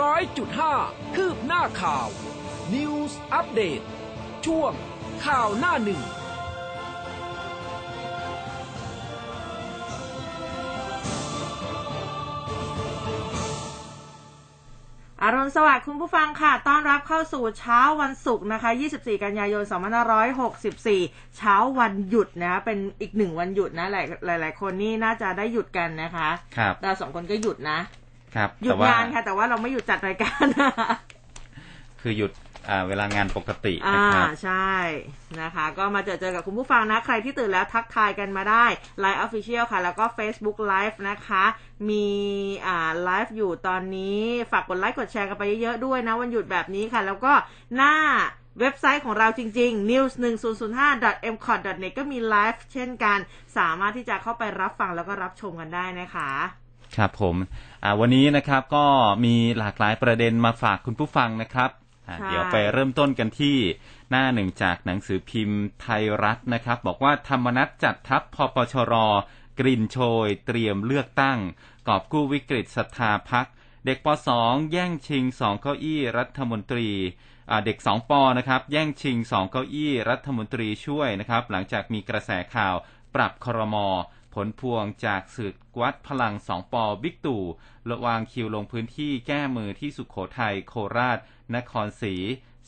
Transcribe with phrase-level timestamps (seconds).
[0.00, 0.74] ร้อยจุดห้า
[1.14, 2.08] คืบหน้าข่าว
[2.74, 3.80] News อัปเดต
[4.46, 4.72] ช่วง
[5.24, 6.02] ข่าวหน้าหนึ่ง
[15.22, 19.62] อรุณสวัสดิ์คุณผู้ฟังค่ะ ต้อนรับเข้าสู่เช้าวันศุกร์นะคะ 24 กันยายน
[20.50, 23.96] 2564 เช้าวันหยุดนะ เป็นอีกหนึ่งวันหยุดนะ ห
[24.28, 27.78] ลายหลาย ๆ คนนี่น่าจะได้หยุดกันนะคะ ครับ เราสองคนก็หยุดนะ
[28.36, 30.70] ครับหยุดแต่ว่างานค่ะ แต่ว่าเราไม่หยุดจัดรายการนะ
[32.02, 32.32] คือหยุด
[32.68, 34.72] อ่าเวลางานปกติอ่านะครับ ใช่
[35.40, 38.64] นะคะ ก็มาเจอเจอกับคุณผู้ฟังนะ ใครที่ตื่นแล้วทักทายกันมาได้
[39.02, 41.44] Line Official ค่ะ แล้วก็ Facebook Live นะคะ
[41.88, 42.08] มี
[42.66, 47.32] อ่าไลฟ์อยู่ตอนนี้ฝากกดไลค์กดแชร์กันไปเยอะๆด้วยนะ วันหยุดแบบนี้ค่ะ แล้วก็
[47.76, 47.94] หน้า
[48.60, 53.18] เว็บไซต์ของเราจริง ๆ news 1 0 0 5 m c o t net ก็มีไลฟ์เช่นกัน
[53.56, 56.30] สามารถที่จะเข้าไปรับฟังแล้วก็รับชมกันได้นะคะ
[56.96, 57.36] ครับผม
[57.84, 58.86] อ่าวันนี้นะครับก็
[59.24, 61.70] มีหลากหลายประเด็นมาฝากคุณผู้ฟังนะครับ
[62.08, 63.56] อ่าใช่เดี๋ยวไปเริ่มต้นกันที่
[64.10, 68.94] หน้าหนึ่งจากหนังสือพิมพ์ไทยรัฐนะครับ บอกว่าธรรมนัตจัดทัพพปชร
[69.60, 71.38] กลิ่นโชย เตรียมเลือกตั้ง
[71.88, 73.46] กอบกู้วิกฤตศรัทธาพัก
[73.86, 74.06] เด็กป
[74.38, 76.88] .2 แย่งชิงสองเก้าอี้รัฐมนตรี
[77.50, 82.74] อ่าเด็ก2ปนะครับ แย่งชิงสองเก้าอี้รัฐมนตรีช่วยนะครับ หลังจากมีกระแสข่าว
[83.14, 83.76] ปรับครม
[84.34, 87.42] ผลพวงจากศึก วัดพลังสองปอบิ๊กตู่
[87.90, 91.18] ระวางคิวลงพื้นที่แก้มือที่สุโขทัยโคราช
[91.56, 92.14] นครศรี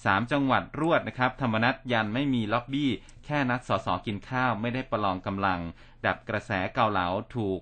[0.04, 2.90] สามจังหวัดรวดนะครับ ธรรมนัสยันไม่มีล็อบบี้
[3.24, 5.60] แค่นัดสอสอกินข้าวไม่ได้ประลองกำลัง
[6.06, 7.60] ดับกระแสเกาเหลาถูก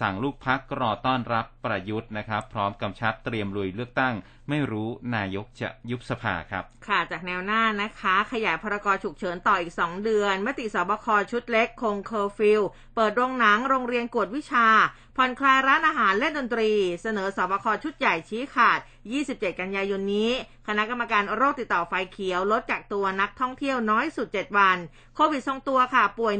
[0.00, 4.14] สั่งลูกพรรครอต้อนรับประยุทธ์นะครับ พร้อมกำชับเตรียมลุยเลือกตั้ง
[4.48, 12.60] ไม่รู้นายกจะยุบสภาครับ ค่ะจากแนวหน้านะคะ ขยายพรกฉุกเฉินต่ออีก 2 เดือน มติสบคชุดเล็กคงเคอร์ฟิว
[12.94, 14.68] เปิดโรงหนังโรงเรียนกวดวิชา
[15.16, 16.70] ผ่อนคลายร้านอาหารเล่นดนตรี
[17.02, 18.78] เสนอสบคชุดใหญ่ชี้ขาด
[19.20, 20.30] 27 กันยายนนี้
[20.68, 24.78] คณะกรรมการโรคติดต่อไฟเขียว ลดกักตัวนักท่องเที่ยวน้อยสุด 7 วัน
[25.14, 26.34] โควิดทรงตัวค่ะ ป่วย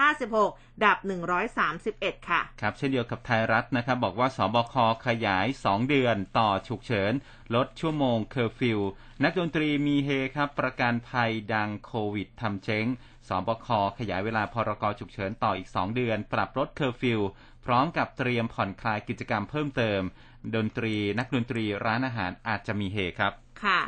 [0.00, 0.98] 13,256 ดับ
[1.62, 4.74] 131 ค่ะ ครับ เช่นเดียวกับไทยรัฐนะครับ บอกว่าสบค
[5.06, 7.12] ขยาย 2 เดือนต่อฉุกเฉิน
[7.54, 8.78] ลดชั่วโมงเคอร์ฟิว
[9.24, 12.86] นักดนตรีมีเฮครับ ประกันภัยดังโควิดทำเจ๊ง
[13.28, 13.66] สบค
[13.98, 17.20] ขยายเวลาพรกฉุกเฉินต่ออีก 2 เดือน ปรับลดเคอร์ฟิว
[17.64, 20.00] พร้อมกับเตรียมผ่อนคลายกิจกรรมเพิ่มเติม
[20.54, 23.32] ดนตรีนักดนตรีร้านอาหารอาจจะมีเฮครับ
[23.64, 23.80] ค่ะ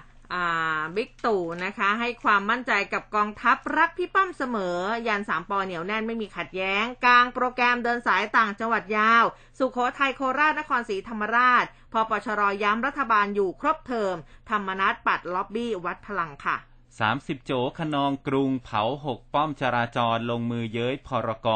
[0.96, 9.24] บิ๊กตู่นะคะ ให้ความมั่นใจกับกองทัพรักพี่ป้อมเสมอ ยันสามปอเหนียวแน่นไม่มีขัดแย้ง กางโปรแกรมเดินสายต่างจังหวัดยาว
[9.58, 14.14] สุโขทัยโคราชนครศรีธรรมราช พอปชรย้ำรัฐบาลอยู่ครบเทอม
[14.50, 16.56] ธรรมนัตปัดล็อบบี้วัดพลังค่ะ
[17.00, 21.48] 30 โจขนองกรุงเผา 6 ป้อมจราจรลงมือเย้ยพรก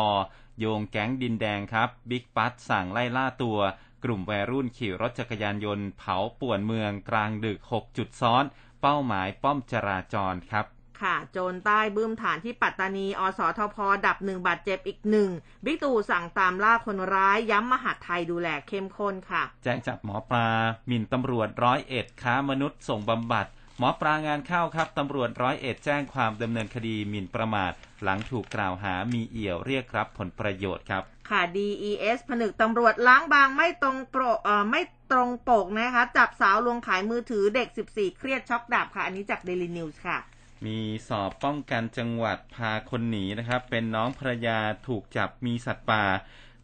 [0.58, 3.58] โยงแก๊งดินแดงครับ บิ๊กปัตสั่งไล่ล่าตัว
[4.04, 8.44] กลุ่มวัยรุ่นขี่รถจักรยานยนต์เผาป่วนเมืองกลางดึก 6 จุดซ้อน
[8.82, 10.66] เป้าหมายป้อมจราจรครับ
[11.04, 13.76] ค่ะ โจรใต้บื้มฐานที่ปัตตานี อสทพ
[14.06, 15.30] ดับหนึ่งบาดเจ็บอีกหนึ่ง
[15.64, 20.48] บิ๊กตู่สั่งตามล่าคนร้าย ย้ำมหาดไทยดูแลเข้มข้นค่ะ แจ้งจับหมอปลา
[20.86, 23.46] หมิ่นตำรวจร้อยเอ็ดค้ามนุษย์ส่งบำบัด
[23.78, 27.72] หมอปลางานเข้าครับ ตำรวจร้อยเอ็ดแจ้งความดำเนินคดีหมิ่นประมาท
[28.02, 34.82] หลังถูกกล่าวหามีเอี่ยวเรียกรับผลประโยชน์ครับ ค่ะ DES ผนึกตำรวจล้างบางไม่ตรงโปรเอ่อไม่
[35.12, 40.18] ตรงปกนะคะ จับสาวลวงขายมือถือเด็ก 14 เครียดช็อกดับค่ะ อันนี้จาก Daily News ค่ะ
[40.66, 44.58] มีสอบป้องกันจังหวัดพาคนหนีนะครับ เป็นน้องภรรยา
[44.88, 46.04] ถูกจับมีสัตว์ป่า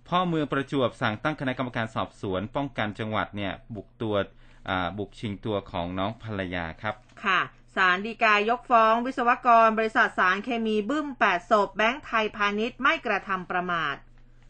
[0.09, 4.15] พ่อเมืองประจวบสั่งตั้งคณะกรรมการสอบสวน ป้องกันจังหวัดเนี่ยบุกตัว
[4.69, 6.95] อ่าบุกชิงตัวของน้องภรรยาครับ
[7.25, 7.41] ค่ะ
[7.77, 13.97] ศาลฎีกายกฟ้องวิศวกร บริษัทสารเคมีบึ้ม8ศพแบงก์ไทยพาณิชย์ไม่กระทำประมาท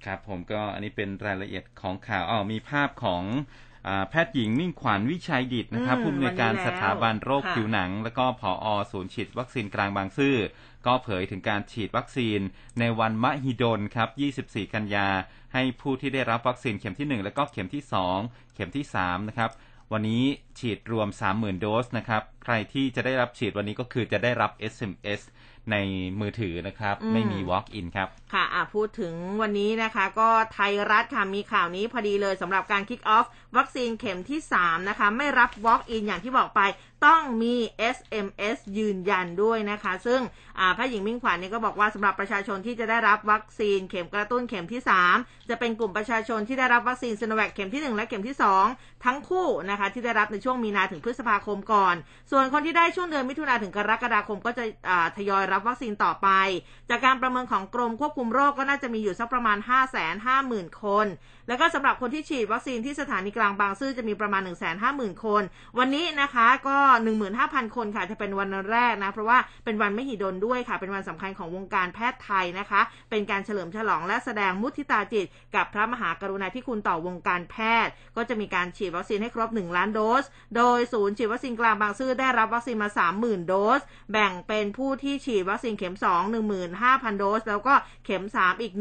[0.05, 3.69] ครับผมก็อันนี้เป็นรายละเอียดของข่าวอ๋อมีภาพของอา
[4.08, 10.36] แพทย์หญิงมิ่งขวัญวิชัยดิตนะครับอืมผู้อำนวยการวันนี้แล้วสถาบันโรคค่ะผิวหนัง แล้วก็ผอศูนย์ฉีดวัคซีนกลางบางซื่อ
[10.86, 12.41] ก็เผยถึงการฉีดวัคซีน
[12.80, 14.08] ในวันมหิดลครับ
[14.42, 15.08] 24 กันยา
[15.54, 17.82] ให้ผู้ที่ได้รับวัคซีนเข็มที่ 1 แล้วก็เข็มที่
[18.18, 19.50] 2 เข็มที่ 3 นะครับ
[19.92, 20.24] วันนี้
[20.59, 25.21] ฉีดรวม 30,000 โดสนะครับ ใครที่จะได้รับฉีดวันนี้ก็คือจะได้รับ SMS
[25.72, 25.77] ใน
[26.21, 33.27] มือถือนะครับอืมไม่มี walk in ครับ ค่ะอะพูดถึงวันนี้นะคะ ก็ไทยรัฐค่ะ มีข่าวนี้พอดีเลยสำหรับการคิกออฟ
[33.57, 36.60] วัคซีนเข็มที่ 3 นะคะ ไม่รับ Walk in อย่างที่บอกไป
[37.06, 37.54] ต้องมี
[37.97, 40.20] SMS ยืนยันด้วยนะคะ ซึ่ง
[40.74, 44.80] แพทย์หญิงมิ่งขวัญเนี่ยก็บอกว่าสำหรับประชาชนที่จะได้รับวัคซีนเข็มกระตุ้นเข็มที่
[45.14, 48.36] 3 จะเป็นกลุ่มประชาชนที่ได้รับวัคซีนซ i โนแวคเข็มที่ 1 และเข็มที่
[48.70, 51.94] 2 ทั้งคู่นะคะที่ได้รับในช่วงมีนาถึงพฤษภาคมก่อน
[52.30, 54.64] ส่วนคนที่ได้ช่วงเดือนมิถุนาถึงกรกฎาคมก็จะ
[55.16, 56.28] ทยอยรับวัคซีนต่อไป
[56.91, 61.06] จากการประเมินของกรมควบคุมโรคก็น่าจะมีอยู่สักประมาณ 5 5 0 0 0 0 คน
[61.50, 65.42] แล้วก็สำหรับคนที่ฉีดวัคซีนที่สถานีกลางบางซื่อจะมีประมาณ 1 5 0 0 0 0 คน
[65.78, 66.78] วันนี้นะคะก็
[67.26, 72.80] 15,000 คนค่ะจะเป็นวันแรกนะ เพราะว่าเป็นวันไม่หิดลด้วยค่ะ เป็นวันสำคัญของวงการแพทย์ไทยนะคะ
[73.10, 80.24] เป็นการเฉลิมฉลองและแสดงมุทิตาจิต กับพระมหากรุณาธิคุณต่อวงการแพทย์ ก็จะมีการฉีดวัคซีนให้ครบ 1 ล้านโดส
[80.56, 83.80] โดยศูนย์ฉีดวัคซีนกลางบางซื่อได้รับวัคซีนมา 30,000 โดส
[84.12, 86.22] แบ่งเป็นผู้ที่ฉีดวัคซีนเข็ม 2
[86.70, 87.74] 15,000 โดส แล้วก็
[88.04, 88.72] เข็ม 3 อีก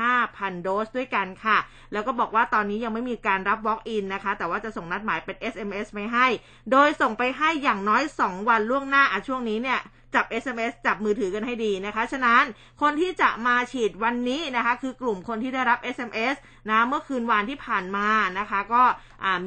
[0.00, 1.58] 15,000 โดสด้วยกันค่ะ
[1.92, 6.26] แล้วก็บอกว่าตอนนี้ยังไม่มีการรับ walk in นะคะ แต่ว่าจะส่งนัดหมายเป็น SMS ไม่ให้
[6.70, 9.80] โดยส่งไปให้อย่างน้อย 2 วันล่วงหน้าอะช่วงนี้เนี่ย
[10.14, 12.42] จับ SMS จับมือถือกันให้ดีนะคะ ฉะนั้น
[12.82, 16.34] คนที่จะมาฉีดวันนี้นะคะ คือกลุ่มคนที่ได้รับ SMS
[16.70, 18.82] นะเมื่อคืนวานที่ผ่านมานะคะ ก็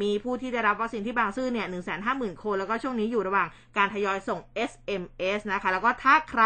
[0.02, 3.48] มีผู้ที่ได้รับวัคซีนที่บางซื่อเนี่ยหนึ่งแสนห้าหมื่นคนแล้วก็ช่วงนี้อยู่ระหว่าง
[3.78, 4.40] การทยอยส่ง
[4.72, 6.44] SMS นะคะ แล้วก็ถ้าใคร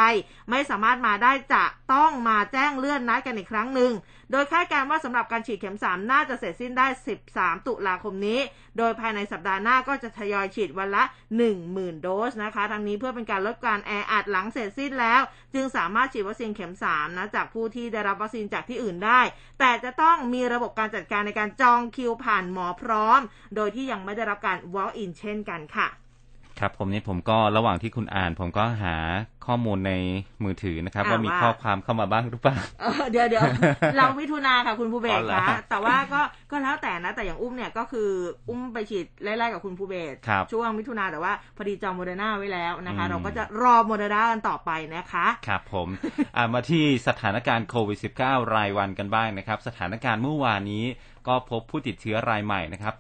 [0.50, 1.64] ไม่สามารถมาได้จะ
[1.94, 3.92] ต้องมาแจ้งเลื่อนนัดกันอีกครั้งหนึ่ง
[4.32, 6.88] โดยคาดการณ์ว่าสำหรับการฉีดเข็ม 3 น่าจะเสร็จสิ้นได้
[7.28, 8.40] 13 ตุลาคมนี้
[8.78, 11.04] โดยภายในสัปดาห์หน้าก็จะทยอยฉีดวันละ
[11.54, 15.22] 10,000 โดสนะคะ ทั้งนี้เพื่อเป็นการลดการแออัดหลังเสร็จสิ้นแล้ว
[15.54, 19.22] จึงสามารถฉีดวัคซีนเข็ม 3 นะ จากผู้ที่ได้รับวัคซีนจากที่อื่นได้
[19.60, 23.20] แต่จะต้องมีระบบการจัดการในการจองคิวผ่านหมอพร้อม
[23.56, 25.88] โดยที่ยังไม่ได้รับการ walk in เช่นกันค่ะ
[26.60, 28.96] ครับผมนี่ผมก็ระหว่างที่คุณอ่าน ผมก็หา
[29.46, 29.94] ข้อมูลใน
[30.44, 32.58] มือถือนะครับ ว่ามีข้อความเข้ามาบ้างหรือเปล่า
[33.12, 33.44] เดี๋ยวเดี๋ยว
[33.98, 36.22] เรามิถุนาค่ะ คุณภูเบศคะแต่ว่าก็
[36.52, 38.10] ก็แล้วแต่นะ แต่อย่างอุ้มเนี่ยก็คือ
[38.50, 40.14] อุ้มไปฉีดไล่ๆกับคุณภูเบศ
[40.52, 45.88] ช่วงมิถุนาแต่ว่าพอดีจองโมเดอร์นาไว้แล้วนะคะ เราก็จะรอโมเดอร์นากันต่อไปนะคะครับผม
[46.54, 50.86] มาที่สถานการณ์โควิด -19 รายวันกันบ้างนะครับ สถานการณ์เมื่อวานนี้
[51.28, 52.94] ก็พบผู้ติดเชื้อรายใหม่นะครับ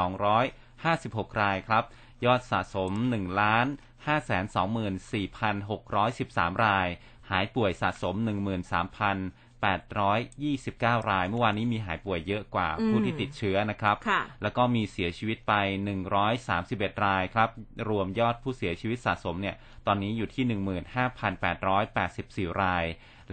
[0.00, 1.84] 13,256 รายครับ
[2.24, 3.66] ยอดสะสม1ล้าน
[4.14, 6.88] 524,613 ราย
[7.30, 13.96] หายป่วยสะสม 13,829 ราย เมื่อวานนี้มีหายป่วยเยอะกว่าผู้ที่ติดเชื้อนะครับ
[14.42, 15.52] แล้วก็มีเสียชีวิตไป
[16.30, 17.48] 131 รายครับ
[17.88, 19.56] รวมยอดผู้เสียชีวิตสะสมเนี่ย
[19.86, 20.44] ตอนนี้อยู่ที่
[22.54, 22.84] 15,884 ราย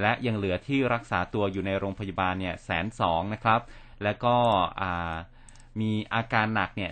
[0.01, 3.61] และยังเหลือที่รักษาตัวอยู่ในโรงพยาบาลเนี่ยแสนสองนะครับ
[4.03, 4.35] แล้วก็
[4.81, 5.15] อ่า
[5.79, 6.91] มีอาการหนักเนี่ย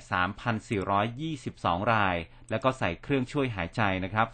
[0.75, 2.15] 3,422 ราย
[2.49, 4.27] แล้วก็ใส่เครื่องช่วยหายใจนะครับ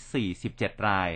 [0.00, 1.10] 747 ราย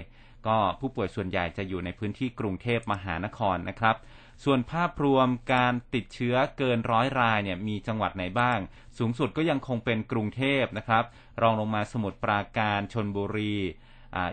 [0.46, 3.96] ก็ผู้ป่วยส่วนใหญ่จะอยู่ในพื้นที่กรุงเทพมหานครนะครับ
[4.44, 8.58] ส่วนภาพรวมการติดเชื้อเกินร้อยรายเนี่ยมีจังหวัดไหนบ้าง
[8.98, 11.04] สูงสุดก็ยังคงเป็นกรุงเทพนะครับ
[11.42, 13.56] รองลงมาสมุทรปราการชนบุรี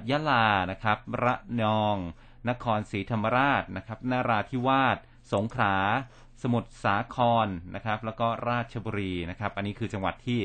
[0.09, 1.97] ยะลานะครับ ระนอง
[2.49, 4.97] นครศรีธรรมราชนะครับนาราธิวาส
[5.33, 5.75] สงขลา
[6.41, 10.39] สมุทรสาครนะครับ แล้วก็ราชบุรีนะครับ อันนี้คือจังหวัดที่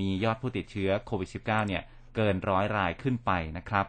[0.00, 1.82] มียอดผู้ติดเชื้อโควิด -19 เนี่ย
[2.16, 3.86] เกินร้อยรายขึ้นไปนะครับ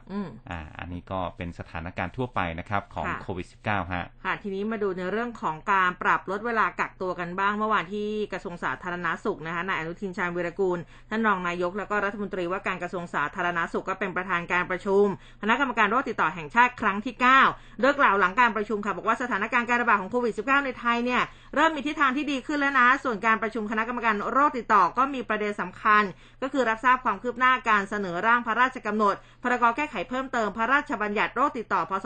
[0.49, 10.79] อ่า อันนี้ก็เป็นสถานการณ์ทั่วไปนะครับของโควิด -19 ฮะ ค่ะ ทีนี้มาดูในเรื่องของการปรับลดเวลากักตัวกันบ้าง เมื่อวานที่กระทรวงสาธารณาสุขนะคะ นายอนุทินชาญวิรกูล
[11.09, 15.05] ท่านรองนายก แล้วก็รัฐมนตรีว่าการกระทรวงสาธารณาสุขก็เป็นประธานการประชุม
[15.41, 17.15] คณะกรรมการโรคติดต่อแห่งชาติครั้งที่
[17.47, 21.21] 9 โดยกล่าวหลังการประชุมค่ะ บอกว่าสถานการณ์การระบาดของโควิด -19 ในไทยเนี่ย
[21.55, 26.03] เริ่มมีทิศทางที่ดีขึ้นแล้วนะ ส่วนการประชุมคณะกรรมการโรคติดต่อก็มีประเด็นสำคัญ
[26.41, 32.05] ก็คือรับทราบความคืบหน้าการเสนอร่างพระราชกำหนด พรกแก้ไขเพิ่มเติมพระราชบัญญัติโรคติดต่อพศ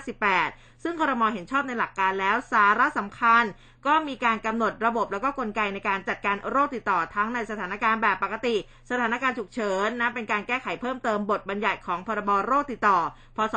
[0.00, 3.44] 2558 ซึ่งครมเห็นชอบในหลักการแล้วสาระสำคัญ
[3.86, 8.56] ก็มีการกำหนดระบบแล้วก็กลไกในการจัดการโรคติดต่อทั้งในสถานการณ์แบบปกติ
[8.90, 12.98] สถานการณ์ฉุกเฉินนะเป็นการแก้ไขเพิ่มเติมบทบัญญัติของพรบโรคติดต่อ
[13.36, 13.54] พศ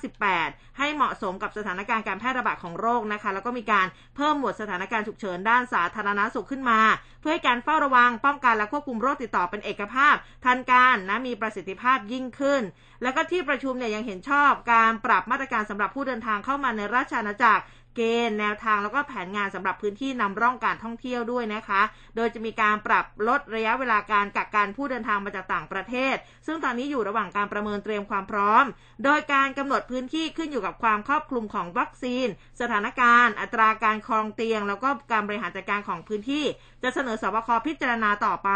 [0.00, 3.86] 2558 ให้เหมาะสมกับสถานการณ์การแพร่ระบาดของโรคนะคะ แล้วก็มีการ
[4.16, 6.80] เพิ่มหมวดสถานการณ์ฉุกเฉินด้านสาธารณสุขขึ้นมา
[7.20, 12.62] เพื่อให้การเฝ้าระวังป้องกันและควบคุมโรคติดต่อเป็นเอกภาพ ทันการนะมีประสิทธิภาพยิ่งขึ้น
[13.02, 17.62] แล้วก็ที่ประชุมเนี่ยยังเห็นชอบการปรับมาตรการสำหรับผู้เดินทางเข้ามาในราชอาณาจักร
[17.96, 21.82] เกณฑ์ แนวทางแล้วก็แผนงานสำหรับพื้นที่นำร่องการท่องเที่ยวด้วยนะคะ
[22.16, 26.14] โดยจะมีการปรับลดระยะเวลาการกักกันผู้เดินทางมาจากต่างประเทศ
[26.46, 28.64] ซึ่งตอนนี้อยู่ระหว่างการประเมินเตรียมความพร้อม
[29.04, 32.26] โดยการกำหนดพื้นที่ขึ้นอยู่กับความครอบคลุมของวัคซีน
[32.60, 36.44] สถานการณ์ อัตราการครองเตียง แล้วก็การบริหารจัดการของพื้นที่
[36.86, 38.50] จะเสนอสบคพิจารณาต่อไป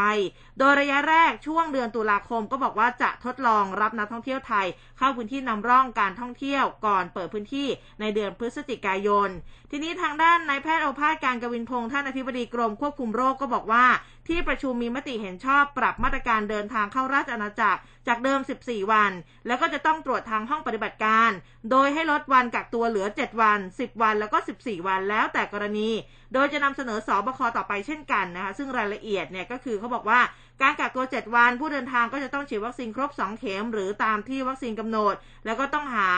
[0.59, 4.67] โดยระยะแรกช่วงเดือนตุลาคมก็บอกว่าจะทดลองรับนักท่องเที่ยวไทย
[4.99, 7.69] เข้าพื้นที่นำร่องการท่องเที่ยวก่อนเปิดพื้นที่
[8.01, 9.29] ในเดือนพฤศจิกายน
[9.71, 13.85] ทีนี้ทางางด้านนายแพทย์โอภาสการกวินพงศ์ท่านอธิบดีกรมควบคุมโรคก็บอกว่า
[14.31, 19.13] ที่ประชุมมีมติเห็นชอบปรับมาตรการเดินทางเข้าราชอาณาจักรจากเดิม 14 วัน
[19.47, 21.31] แล้วก็จะต้องตรวจทางห้องปฏิบัติการ
[21.71, 25.91] โดยให้ลดวันกักตัวเหลือ 7 วัน 10 วัน แล้วก็ 14 วันแล้วแต่กรณี
[26.33, 30.21] โดยจะนำเสนอสอบคต่อไปเช่นกันนะคะ ซึ่งรายละเอียดเนี่ยก็คือเขาบอกว่า
[30.63, 36.11] การกักตัว 7 วัน ผู้เดินทางก็จะต้องฉีดวัคซีนครบ 2 เข็ม หรือตามที่วัคซีนกำหนด แล้วก็ต้องหา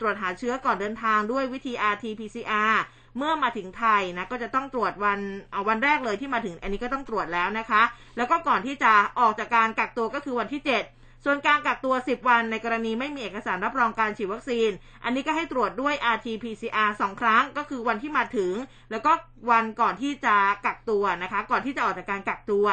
[0.00, 2.76] ตรวจหาเชื้อก่อนเดินทางด้วยวิธี RT-PCR
[3.18, 5.20] เมื่อมาถึงไทยนะก็จะต้องตรวจวัน
[5.52, 7.82] เอาวันแรกเลยที่มาถึงอันนี้ก็ต้องตรวจแล้วนะคะ
[8.16, 14.70] แล้วก็ก่อนที่จะออกจากการกักตัวก็คือวันที่ 7 ส่วนการกักตัว 10 วันในกรณีไม่มีเอกสารรับรองการฉีดวัคซีน
[15.04, 18.52] อันนี้ก็ให้ตรวจด้วย RT-PCR 2 ครั้งก็คือวันที่มาถึง
[18.90, 19.12] แล้วก็
[19.50, 22.66] วันก่อนที่จะกักตัวนะคะ ก่อนที่จะออกจากการกักตัว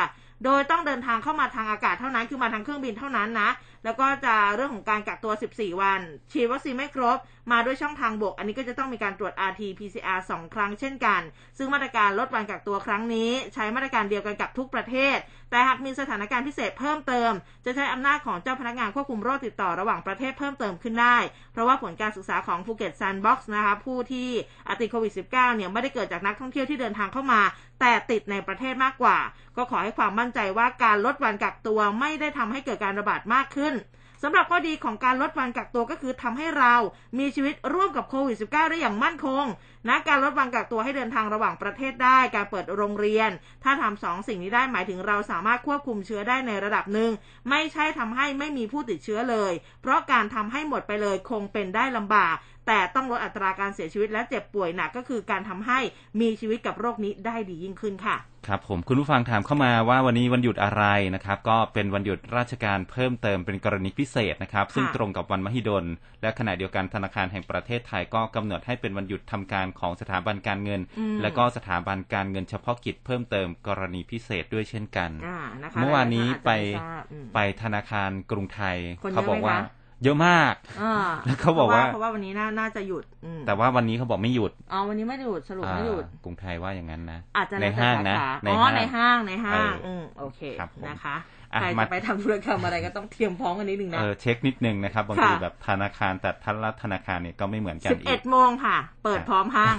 [0.46, 3.50] โดยต้องเดินทางเข้ามาทางอากาศเท่านั้นคือมาทางเครื่องบินเท่านั้นนะ
[3.84, 7.18] แล้วก็จะเรื่องของการกักตัว 14 วัน ฉีดวัคซีนไม่ครบ
[7.52, 11.22] มาด้วยช่องทางบก อันนี้ก็จะต้องมีการตรวจ RT-PCR 2 ครั้งเช่นกัน
[11.58, 15.18] ซึ่งมาตรการลดวันกักตัวครั้งนี้ ใช้มาตรการเดียวกันกับทุกประเทศ
[15.52, 17.32] แต่หากมีสถานการณ์พิเศษเพิ่มเติม
[17.66, 21.18] จะใช้อำนาจของเจ้าพนักงานควบคุมโรคติดต่อระหว่างประเทศเพิ่มเติมขึ้นได้
[21.54, 24.30] เพราะว่าผลการศึกษาของภูเก็ต sandbox นะคะผู้ที่
[24.80, 27.42] ติดโควิด -19 เนี่ยไม่ได้เกิดจากนักท่องเที่ยวที่เดินทางเข้ามา
[27.80, 29.18] แต่ติดในประเทศมากกว่า
[29.58, 33.73] ก็ขอให้ความมั่นใจว่าการลดวันกักตัวไม่ได้ทำให้เกิดการระบาดมากขึ้น
[34.26, 36.74] สำหรับข้อดีของการลดวันกักตัวก็คือทำให้เรา
[37.20, 39.46] มีชีวิตร่วมกับโควิด -19 ได้อย่างมั่นคง
[39.88, 43.30] นะการลดวันกักตัวให้เดินทางระหว่างประเทศได้ การเปิดโรงเรียน
[43.64, 47.12] ถ้าทำสองสิ่งนี้ได้หมายถึงเราสามารถควบคุมเชื้อได้ในระดับหนึ่ง
[47.50, 52.36] ไม่ใช่ทำให้ไม่มีผู้ติดเชื้อเลย เพราะการทำให้หมดไปเลยคงเป็นได้ลำบาก
[52.68, 55.80] แต่ต้องลดอัตราการเสียชีวิตและเจ็บป่วยหนักก็คือการทำให้
[56.22, 60.84] มีชีวิตกับโรคนี้ได้ดียิ่งขึ้นค่ะ ครับผมคุณผู้ฟังถามเข้ามาว่าวันนี้วันหยุดอะไร
[61.16, 65.86] นะครับ ก็เป็นวันหยุดราชการเพิ่มเติมเป็นกรณีพิเศษนะครับ ซึ่งตรงกับวันมหิดล
[66.22, 80.96] และขณะเดียวกันธนาคารแห่งประเทศไทยก็กำหนดให้เป็นวันหยุดทำการของสถาบันการเงินอืมและก็สถาบันการเงินเฉพาะกิจเพิ่มเติมกรณีพิเศษด้วยเช่นกันอ่านะคะเมื่อวานนี้ไปหลายๆท่านอาจจะม่ทราบอืมไปธนาคารกรุงไทยคนเยอะเขาบอกว่าไหมคะ เยอะมากอ่า
[81.26, 91.16] แล้วเขาบอกว่าเพราะว่าวันนี้น่าน่าจะหยุดอืมแต่ว่าวันนี้เขาบอกไม่หยุดอ๋อวันนี้ไม่ได้หยุดสรุปไม่หยุดอ่ากรุงไทยว่าอย่างนั้นนะอาจจะในแล้วแต่ห้างนะสขอ๋อในห้างในห้างเอออือืมโอเคครับผมนะคะ
[91.54, 99.76] อะใครมาจะไปทำธุรกรรมอะไรก็ต้องเตรียมพร้อมกันนิดนึงนะเออเช็คนิดนึงนะครับบางทีค่ะแบบธนาคารแต่ท่านละธนาคารเนี่ยก็ไม่เหมือนกันสิบอีเอ็กดโมงค่ะ เปิดพร้อมห้าง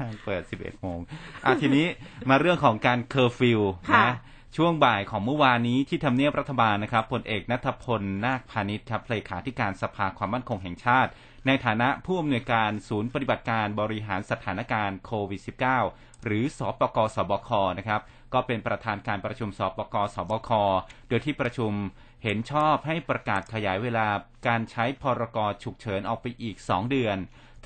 [0.00, 0.98] ห้างเปิด11โมง
[1.44, 1.86] อะทีนี้
[2.30, 4.14] มาเรื่องของการเคอร์ฟิวค่ะนะ
[4.58, 11.10] ช่วงบ่ายของเมื่อวานนี้ที่ทำเนียบรัฐบาลนะครับพลเอกณัฐพลนาคพาณิชย์ครับเลขาธิการสภาความมั่นคงแห่งชาติ
[11.46, 15.40] ในฐานะผู้อำนวยการศูนย์ปฏิบัติการบริหารสถานการณ์โควิด
[15.82, 18.00] -19 หรือสปกสบคนะครับ
[18.34, 20.50] ก็เป็นประธานการประชุมสปกสบค
[21.08, 21.72] โดยที่ประชุม
[22.24, 24.06] เห็นชอบให้ประกาศขยายเวลา
[24.46, 27.16] การใช้พรกฉุกเฉินออกไปอีก 2 เดือน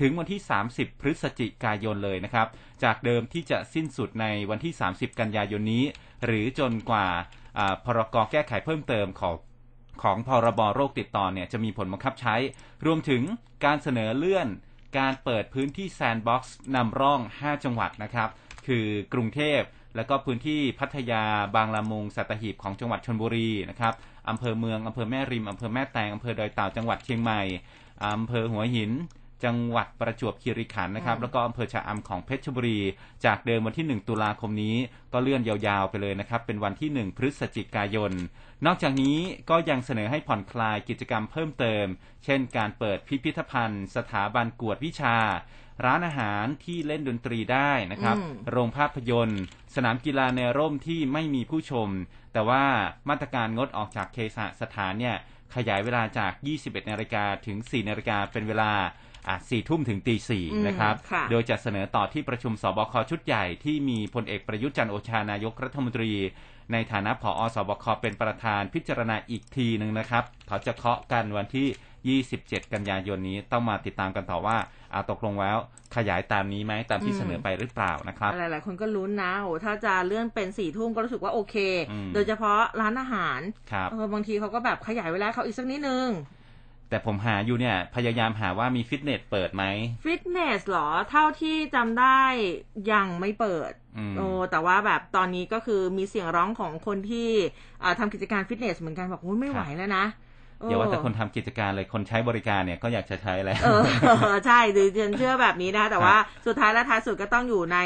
[0.01, 0.41] ถึงวันที่
[0.71, 2.47] 30 พฤศจิกายนเลยนะครับ
[2.83, 5.85] จากเดิมที่จะสิ้นสุดในวันที่ 30 กันยายนนี้
[6.25, 7.07] หรือจนกว่า
[7.85, 9.35] พรกแก้ไขเพิ่มเติมของ
[10.03, 12.35] ของพรบโรคติดต่อเนี่ยจะมีผลบังคับใช้
[12.87, 13.23] รวมถึง
[13.65, 14.49] การเสนอเลื่อน
[14.99, 18.29] การเปิดพื้นที่ sandbox นำร่อง 5 จังหวัดนะครับ
[18.67, 19.61] คือกรุงเทพ
[19.97, 21.25] แล้วก็พื้นที่พัทยา
[21.57, 23.95] บางละมุงสัตหีบของจังหวัดชลบุรีนะครับ
[24.29, 27.43] อำเภอเมืองอำเภอแม่ริมอำเภอแม่แตงอำเภอดอยเต่าจังหวัดเชียงใหม่
[28.15, 28.91] อำเภอหัวหิน
[29.45, 32.81] จังหวัดประจวบคีรีขันธ์นะครับอืมแล้วก็อำเภอชะอำของเพชรบุรี
[33.25, 34.77] จากเดิมวันที่ 1 ตุลาคมนี้
[35.13, 38.13] ก็เลื่อนยาวๆไปเลยนะครับ เป็นวันที่ 1 พฤศจิกายน
[38.67, 39.19] นอกจากนี้
[39.51, 41.87] ก็ยังเสนอให้ผ่อนคลายกิจกรรมเพิ่มเติม
[42.25, 45.17] เช่น การเปิดพิพิธภัณฑ์ สถาบันกวดวิชา
[45.85, 49.43] ร้านอาหารที่เล่นดนตรีได้นะครับอืมโรงภาพยนตร์
[49.75, 51.89] สนามกีฬาในร่มที่ไม่มีผู้ชม
[52.33, 52.65] แต่ว่า
[53.09, 55.17] มาตรการงดออกจากเคหสถานเนี่ย
[55.55, 58.73] ขยายเวลาจาก 21นาฬิกาถึง 4นาฬิกาเป็นเวลา
[59.29, 66.11] อะ4ทุ่มถึงตีอืม4นะครับค่ะโดยจะเสนอต่อที่ประชุมสบคชุดใหญ่ที่มีพลเอกประยุทธ์จันทร์โอชานายกรัฐมนตรี
[66.73, 74.57] ในฐานะผอสบคเป็นประธานพิจารณาอีกทีหนึ่งนะครับ เขาจะเคาะกันวันที่ 27 กันยายนนี้ต้องมาติดตามกันต่อว่า
[74.95, 75.59] อาตกลงแล้ว
[75.97, 81.57] ขยายตามนี้ไหมตามที่อืมเสนอไปหรือเปล่านะครับหลายๆคนก็ลุ้นนะโอ้ถ้าจะเลื่อนเป็นสี่ทุ่มก็รู้สึกว่าโอเค
[81.91, 83.41] อืมโดยเฉพาะร้านอาหาร
[83.73, 86.09] ครับเออบางทีเขาก็แบบขยายเวลาเขาอีกสักนิดนึง
[86.91, 89.65] แต่ผมหาอยู่เนี่ย พยายามหาว่ามีฟิตเนสเปิดไหม
[90.05, 92.21] ฟิตเนสเหรอ เท่าที่จำได้
[92.93, 97.31] ยังไม่เปิดอืมโอ้แต่ว่าแบบตอนนี้ก็คือมีเสียงร้องของคนที่
[97.83, 100.07] อ่าทำกิจการฟิตเนสเหมือนกันบอกโอ้ยไม่ไหวแล้วนะ
[100.69, 103.69] อย่าว่าแต่คนทำกิจการเลยคนใช้บริการเนี่ยก็อยากจะใช้แล้วเอ
[104.35, 106.17] อใช่ดิฉันเชื่อแบบนี้นะคะแต่ว่า
[106.47, 107.79] สุดท้ายและท้ายสุดก็ต้องอยู่ใน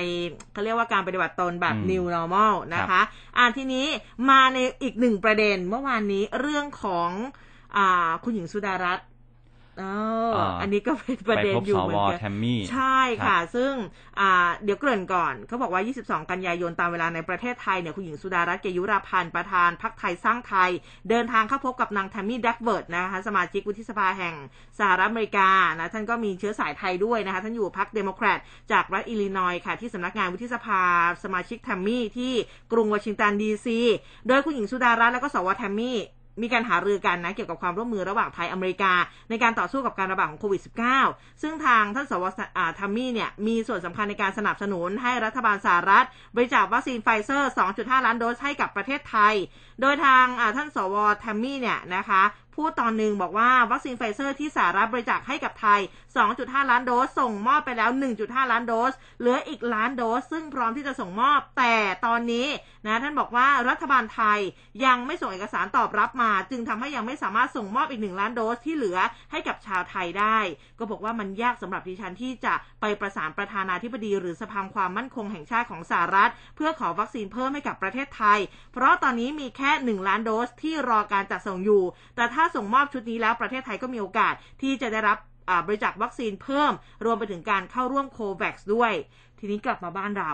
[0.53, 3.01] เขาเรียกว่าการปฏิบัติตนแบบอืม new normal นะคะ
[3.37, 3.87] อ่าทีนี้
[4.31, 7.11] มาในอีกหนึ่งประเด็นเมื่อวานนี้เรื่องของ
[7.77, 9.07] อ่า คุณหญิงสุดารัตน์
[9.81, 9.93] อ๋อ
[10.37, 13.73] อาอันนี้ก็เป็นประเด็นไปพบสวอยู่เหมือนกันแทมมี่ใช่ค่ะครับซึ่ง
[14.21, 20.71] อ่าเดี๋ยวเกริ่นก่อนเขาบอกว่า 22 กันยายนตามเวลาในประเทศไทยเนี่ยคุณหญิงสุดารัตน์เกยุราพันธุ์ประธานพรรคไทยสร้างไทย
[21.09, 24.35] เดินทางเข้าพบกับนางแทมมี่ดักเวิร์ธนะคะสมาชิกวุฒิสภาแห่ง
[24.79, 28.39] สหรัฐอเมริกานะท่านก็มีเชื้อสายไทยด้วยนะคะท่านอยู่พรรคเดโมแครต
[28.73, 30.83] จากรัฐอิลลินอยส์ค่ะที่สำนักงานวุฒิสภา
[31.25, 32.33] สมาชิกแทมมี่ที่
[32.73, 33.79] กรุงวอชิงตันดีซี
[34.29, 35.99] โดยคุณหญิงสุดารัตน์แล้วก็สวแทมมี่
[36.41, 38.93] มีการหารือกันนะเกี่ยวกับความร่วมมือระหว่างไทยอเมริกา
[39.31, 40.63] ในการต่อสู้กับการระบาดของโควิด
[41.03, 49.35] -19 ซึ่งทางท่านสวแทมมี่เนี่ยมีส่วนสำคัญในการสนับสนุนให้รัฐบาลสหรัฐ บริจาควัคซีนไฟเซอร์ 2.5 ล้านโดสให้กับประเทศไทย
[49.81, 50.25] โดยทาง
[50.57, 52.23] ท่านสวแทมมี่เนี่ยนะคะ
[52.57, 55.81] พูดตอนหนึ่งบอกว่าวัคซีนไฟเซอร์ที่สหรัฐบริจาคให้กับไทย
[56.25, 57.91] 2.5 ล้านโดส ส่งมอบไปแล้ว
[58.21, 61.75] 1.5 ล้านโดส เหลืออีกล้านโดส ซึ่งพร้อมที่จะส่งมอบ แต่
[62.07, 62.47] ตอนนี้
[62.87, 64.39] นะท่านบอกว่ารัฐบาลไทย
[64.85, 68.99] ยังไม่ส่งเอกสารตอบรับมา จึงทำให้ยังไม่สามารถส่งมอบอีก 1 ล้านโดสที่เหลือ
[69.31, 70.39] ให้กับชาวไทยได้
[70.79, 78.39] ก็บอกว่ามันยากสำหรับดิฉันที่จะไปประสานประธานาธิบดี หรือสภาความมั่นคงแห่งชาติของสหรัฐ เพื่อขอวัคซีนเพิ่มให้กับประเทศไทย
[78.73, 81.83] เพราะตอนนี้มีแค่ 1 ล้านโดสที่รอการจัดส่งอยู่
[82.17, 85.19] แต่ถ้าส่งมอบชุดนี้แล้วประเทศไทยก็มีโอกาสที่จะได้รับ
[85.67, 86.73] บริจาควัคซีนเพิ่ม
[87.05, 88.93] รวมไปถึงการเข้าร่วมโควัคด้วย
[89.39, 90.31] ทีนี้กลับมาบ้านเรา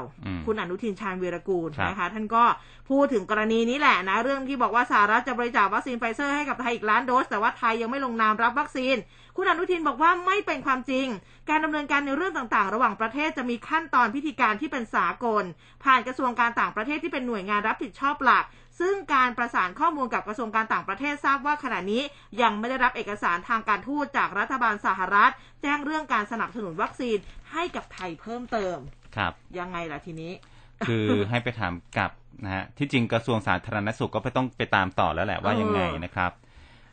[0.47, 2.45] คุณอนุทินชาญวีรกูลนะคะ ท่านก็
[2.91, 8.97] พูดถึงกรณีนี้แหละนะ เรื่องที่บอกว่าสหรัฐจะบริจาควัคซีนไฟเซอร์ให้กับไทยอีกล้านโดส แต่ว่าไทยยังไม่ลงนามรับวัคซีน
[9.37, 11.07] คุณอนุทินบอกว่าไม่เป็นความจริง
[11.49, 15.45] การดำเนินการในเรื่องต่างๆ ระหว่างประเทศจะมีขั้นตอนพิธีการที่เป็นสากล
[15.85, 18.45] ผ่านกระทรวงการต่างประเทศที่เป็นหน่วยงานรับผิดชอบหลัก
[18.81, 22.03] ซึ่งการประสานข้อมูลกับกระทรวงการต่างประเทศทราบว่าขณะนี้
[22.43, 25.33] ยังไม่ได้รับเอกสารทางการทูตจากรัฐบาลสหรัฐ
[25.63, 27.17] แจ้งเรื่องการสนับสนุนวัคซีน
[27.53, 28.79] ให้กับไทยเพิ่มเติม
[29.17, 30.33] ครับ ยังไงล่ะทีนี้
[30.89, 32.11] คือให้ไปถามกับ
[32.45, 36.33] นะฮะที่จริงกระทรวงสาธารณสุขก็ไปต้องไปตามต่อแล้วแหละว่ายังไงนะครับ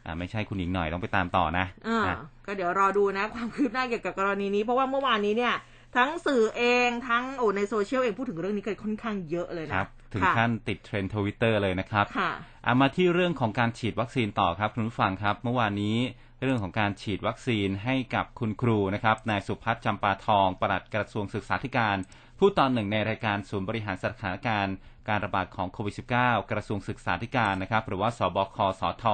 [0.06, 2.01] อ่าไม่ใช่คุณหญิงหน่อยต้องไปตามต่อนะอ่า
[2.46, 5.54] ก็เดี๋ยวรอดูนะ ความคืบหน้าเกี่ยวกับกรณีนี้ เพราะว่าเมื่อวานนี้เนี่ย
[5.98, 12.31] ทั้งสื่อเองทั้งโอ้ในโซเชียลเองพูดถึงเรื่องนี้กันค่อนข้างเยอะเลยนะครับ ถึงขั้นติดเทรนด์ทวิตเตอร์เลยนะครับค่ะ
[12.63, 15.98] เอามาที่เรื่องของการฉีดวัคซีนต่อครับคุณผู้ฟังครับ เมื่อวานนี้
[16.43, 21.98] เรื่องของการฉีดวัคซีนให้กับคุณครูนะครับนายสุพัฒน์จำปาทองปลัดกระทรวงศึกษาธิการ
[22.39, 24.75] ผู้ตอนหนึ่งในรายการศูนย์บริหารสถานการณ์
[25.10, 29.05] การระบาดของโควิด -19 กระทรวงศึกษาธิการนะครับ หรือว่าสบคสท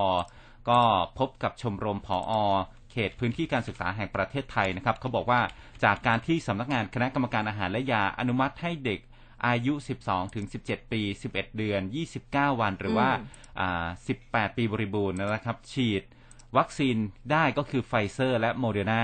[0.70, 0.82] ก็
[1.20, 2.34] พบกับชมรมผอ
[2.92, 5.42] เขตพื้นที่การศึกษาแห่งประเทศไทยนะครับเขาบอกว่า
[5.84, 9.00] จากการที่สำนักงานคณะกรรมการอาหารและยาอนุมัติให้เด็ก
[9.48, 11.02] อายุ 12 ถึง 17 ปี
[11.34, 11.82] 11 เดือน
[12.22, 13.10] 29 วัน หรือว่า
[13.60, 13.86] อ่า
[14.22, 16.04] 18 ปีบริบูรณ์นะครับ ฉีด
[16.58, 16.98] วัคซีน
[17.32, 19.04] ได้ก็คือไฟเซอร์ และโมเดอร์นา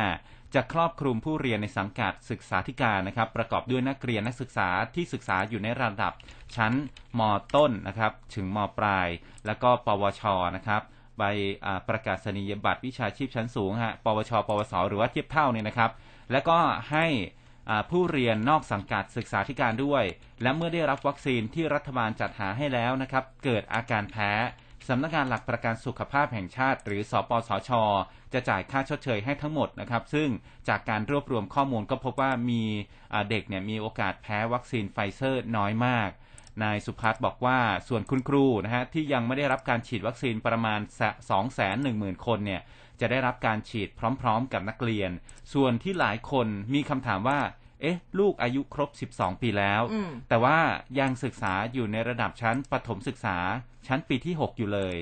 [0.56, 6.14] จะครอบคลุมผู้เรียนในสังกัดศึกษาธิการนะครับ ประกอบด้วยนักเรียนนักศึกษาที่ศึกษาอยู่ในระดับ
[6.56, 6.74] ชั้น
[7.20, 7.22] ม
[7.56, 9.08] ต้นนะครับ ถึงมปลาย
[9.46, 10.24] แล้วก็ปวช
[10.56, 10.82] นะครับ
[11.18, 11.24] ใบ
[11.90, 15.92] ประกาศนียบัตรวิชาชีพชั้นสูงฮะปวช ปวส หรือว่าเทียบเท่าเนี่ยนะครับ
[16.32, 16.58] แล้วก็
[16.92, 17.06] ให้
[17.90, 20.04] ผู้เรียนนอกสังกัดศึกษาธิการด้วย
[20.42, 24.32] และเมื่อได้รับวัคซีนที่รัฐบาลจัดหาให้แล้วนะครับ เกิดอาการแพ้
[24.88, 27.72] สำนักงานหลักประกันสุขภาพแห่งชาติ หรือสปสช
[28.34, 30.30] จะจ่ายค่าชดเชยให้ทั้งหมดนะครับ ซึ่ง
[30.68, 32.64] จากการรวบรวมข้อมูลก็พบว่ามี
[33.30, 36.10] เด็กเนี่ยมีโอกาสแพ้วัคซีนไฟเซอร์น้อยมาก
[36.64, 40.80] นายสุภัทรบอกว่าส่วนคุณครูนะฮะที่ยังไม่ได้รับการฉีดวัคซีนประมาณ
[41.58, 42.62] 210,000 คนเนี่ย
[43.00, 43.90] จะได้รับการฉีด
[44.22, 45.12] พร้อมๆ กับนักเรียน
[45.54, 47.40] ส่วนที่หลายคนมีคำถามว่า
[47.82, 49.82] เอ๊ะ ลูกอายุครบ 12 ปีแล้ว
[50.30, 50.58] แต่ว่า
[51.00, 53.38] ยังศึกษาอยู่ในระดับชั้นประถมศึกษา
[53.88, 54.98] ชั้นปีที่ 6 อยู่เลย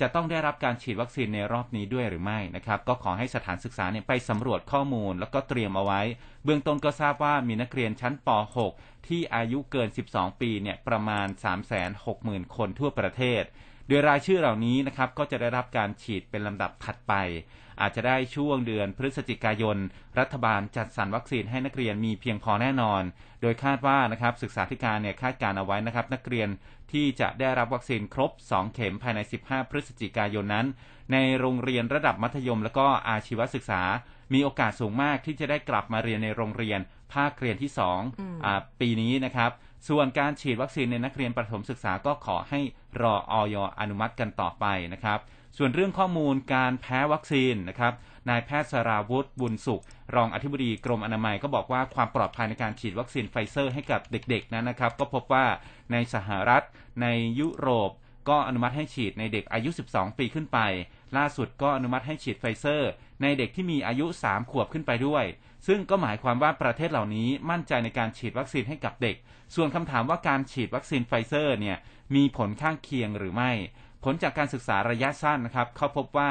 [0.00, 6.00] จะต้องได้รับการฉีดวัคซีนในรอบนี้ด้วยหรือไม่นะครับ ก็ขอให้สถานศึกษาเนี่ยไปสำรวจข้อมูล แล้วก็เตรียมเอาไว้
[6.44, 8.28] เบื้องต้นก็ทราบว่ามีนักเรียนชั้นป
[8.68, 11.26] .6 ที่อายุเกิน 12 ปีเนี่ยประมาณ
[11.90, 13.42] 360,000 คนทั่วประเทศ
[13.88, 17.14] โดยรายชื่อเหล่านี้นะครับก็จะได้รับการฉีดเป็นลำดับถัดไป
[17.80, 19.76] อาจจะได้ช่วงเดือนพฤศจิกายน
[20.18, 23.02] รัฐบาลจัดสรรวัคซีนให้นักเรียนมีเพียงพอแน่นอน
[23.42, 26.48] โดยคาดว่านะครับศึกษาธิการเนี่ยคาดการเอาไว้นะครับ นักเรียน
[26.92, 30.66] ที่จะได้รับวัคซีนครบ 2 เข็มภายใน 15 พฤศจิกายนนั้น
[31.12, 33.82] ในโรงเรียนระดับมัธยม และก็อาชีวศึกษา
[34.34, 36.80] มีโอกาสสูงมากที่จะได้กลับมาเรียนในโรงเรียน
[37.14, 37.70] ภาคเรียนที่
[38.24, 39.50] 2ปีนี้นะครับ
[39.88, 42.60] ส่วนการฉีดวัคซีนในนักเรียนประถมศึกษาก็ขอให้
[43.00, 45.18] รออย.อนุมัติกันต่อไปนะครับ
[45.58, 47.92] ส่วนเรื่องข้อมูลการแพ้วัคซีนนะครับ
[48.28, 49.82] นายแพทย์สราวุฒิบุญสุข
[50.14, 55.46] รองอธิบดีกรมอนามัยก็บอกว่าความปลอดภัยในการฉีดวัคซีนไฟเซอร์ให้กับเด็กๆนั้นนะครับ ก็พบว่า
[55.92, 56.62] ในสหรัฐ
[57.02, 57.06] ใน
[57.40, 57.90] ยุโรป
[58.28, 60.58] ก็อนุมัติให้ฉีดในเด็กอายุ 12 ปีขึ้นไป
[61.16, 62.90] ล่าสุดก็อนุมัติให้ฉีดไฟเซอร์
[63.22, 65.24] ในเด็กที่มีอายุ 3 ขวบขึ้นไปด้วย
[65.66, 69.16] ซึ่งก็หมายความว่าประเทศเหล่านี้มั่นใจในการฉีดวัคซีนให้กับเด็ก
[69.54, 71.76] ส่วนคำถามว่าการฉีดวัคซีนไฟเซอร์เนี่ย
[72.14, 73.52] มีผลข้างเคียงหรือไม่
[74.04, 76.30] ผลจากการศึกษาระยะสั้นนะครับเขาพบว่า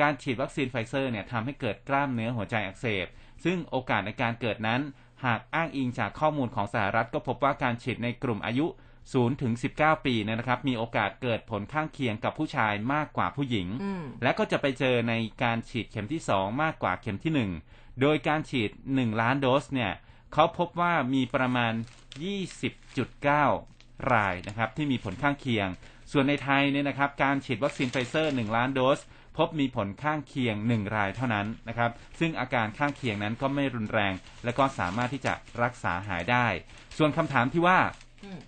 [0.00, 3.06] การฉีดวัคซีนไฟเซอร์เนี่ยทำให้เกิดกล้ามเนื้อหัวใจอักเสบ
[3.44, 4.80] ซึ่งโอกาสในการเกิดนั้น
[5.24, 8.66] หากอ้างอิงจากข้อมูลของสหรัฐ ก็พบว่าการฉีดในกลุ่มอายุ
[9.04, 13.68] 0ถึง19 ปีนะครับ มีโอกาสเกิดผลข้างเคียงกับผู้ชายมากกว่าผู้หญิง
[14.22, 19.92] และก็จะไปเจอในการฉีดเข็มที่ 2 มากกว่าเข็มที่ 1 โดยการฉีด 1 ล้านโดสเนี่ย
[20.32, 21.72] เขาพบว่ามีประมาณ
[23.32, 25.68] 20.9 รายนะครับที่มีผลข้างเคียง
[26.12, 29.00] ส่วนในไทยเนี่ยนะครับการฉีดวัคซีนไฟเซอร์ 1 ล้านโดส
[29.36, 34.12] พบมีผลข้างเคียง 1 รายเท่านั้นนะครับซึ่งอาการข้างเคียงนั้นก็ไม่รุนแรง
[34.44, 35.32] และก็สามารถที่จะ
[35.62, 36.46] รักษาหายได้
[36.96, 37.78] ส่วนคำถามที่ว่า
[38.24, 38.40] อืม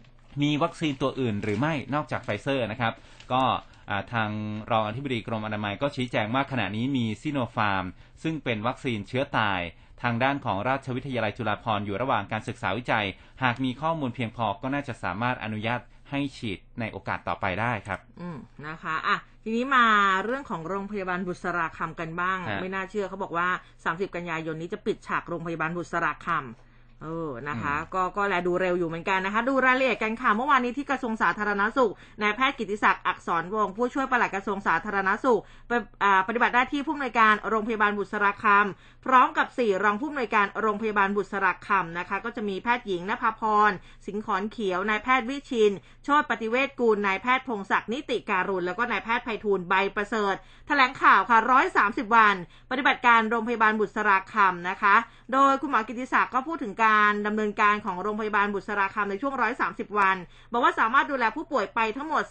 [0.43, 2.95] มีวัคซีนตัวอื่นหรือไม่นอกจากไฟเซอร์นะครับ
[3.33, 3.78] ก็อ่า
[4.13, 4.31] ทาง
[4.71, 7.85] รองอธิบดีกรมอนามัยก็ชี้แจงว่าขณะนี้มีซิโนฟาร์ม
[8.23, 9.61] ซึ่งเป็นวัคซีนเชื้อตาย
[10.03, 13.07] ทางด้านของราชวิทยาลัยจุฬาภรณ์อยู่ระหว่างการศึกษาวิจัย
[13.43, 19.87] หากมีข้อมูลเพียงพอก็น่าจะสามารถอนุญาตให้ฉีดในโอกาสต่อไปได้ครับ อืมนะคะอะทีนี้มา
[20.25, 23.49] เรื่องของโรงพยาบาลบุษราคำกันบ้างฮะไม่น่าเชื่อเขาบอกว่า
[23.83, 26.68] 30 กันยายนนี้จะปิดฉากโรงพยาบาลบุษราคำ
[27.03, 43.71] เออนะคะ ก็ก็แลดูเร็วอยู่เหมือนกันนะคะ ดูรายละเอียดกันค่ะ เมื่อวานนี้ที่กระทรวงสาธารณสุขนายแพทย์กิติศักดิ์อักษรวงศ์ผู้ช่วยปลัดกระทรวงสาธารณสุขไปอ่าปฏิบัติหน้าที่ผู้อำนวยการโรงพยาบาลบุษราคำพร้อมกับสี่รองผู้อำนวยการโรงพยาบาลบุษราคำนะคะ ก็จะมีแพทย์หญิงนภาพร
[44.07, 45.73] สิงขอนเขียวนายแพทย์วิชิน
[46.05, 50.35] โชติปฏิเวศกูลนายแพทย์พงศักดิ์นิติการุณแล้วก็นายแพทย์ไพฑูรย์ใบประเสริฐ
[50.69, 51.39] แถลงข่าวค่ะ
[51.79, 52.37] 130 วัน
[52.71, 54.97] ปฏิบัติการโรงพยาบาลบุษราคำนะคะ
[55.33, 59.35] โดยคุณหมอกิติศักดิ์ก็พูดถึงการดำเนินการของโรงพยาบาลบุษราคำในช่วง
[59.67, 60.17] 130 วัน
[60.53, 62.23] บอกว่าสามารถดูแลผู้ป่วยไปทั้งหมด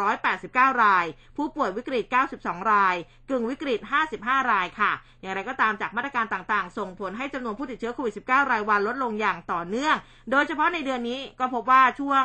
[0.00, 1.06] 2289 ราย
[1.36, 2.04] ผู้ป่วยวิกฤต
[2.38, 2.96] 92 ราย
[3.28, 3.78] กึ่งวิกฤต
[4.16, 9.96] 55 รายค่ะ อย่างไรก็ตามจากมาตรการต่างๆ ส่งผลให้จำนวนผู้ติดเชื้อโควิด 19 รายวันลดลงอย่างต่อเนื่อง
[10.30, 12.24] โดยเฉพาะในเดือนนี้ก็พบว่าช่วง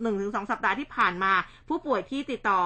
[0.00, 1.32] 1-2สัปดาห์ที่ผ่านมา
[1.68, 2.60] ผู้ป่วยที่ติดต่อ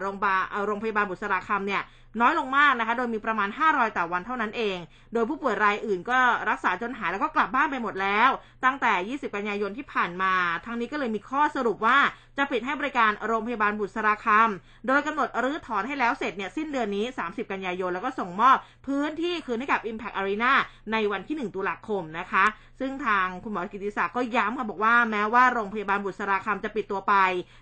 [0.00, 1.82] โรงพยาบาลอ่าโรงพยาบาลบุษราคำเนี่ย
[2.20, 4.78] น้อยลงมากนะคะ โดยมีประมาณ 5 รายต่อวันเท่านั้นเอง
[5.12, 6.18] โดยผู้ป่วยรายอื่นก็
[6.50, 8.30] รักษาจนหายแล้วก็กลับบ้านไปหมดแล้ว
[8.64, 11.98] ตั้งแต่ 20 กันยายนที่ผ่านมา ทั้งนี้ก็เลยมีข้อสรุปว่า
[12.38, 20.52] จะปิดให้บริการโรงพยาบาลบุษราคำโดยกำหนดรื้อถอนให้แล้วเสร็จเนี่ยสิ้นเดือนนี้ 30 กันยายนแล้วก็ส่งมอบพื้นที่คืนให้กับ Impact Arena
[20.92, 22.44] ในวันที่ 1 ตุลาคมนะคะ
[22.80, 27.14] ซึ่งทางคุณหมอกิติศักดิ์ก็ย้ำค่ะบอกว่าแม้ว่าโรงพยาบาลบุษราคำจะปิดตัวไป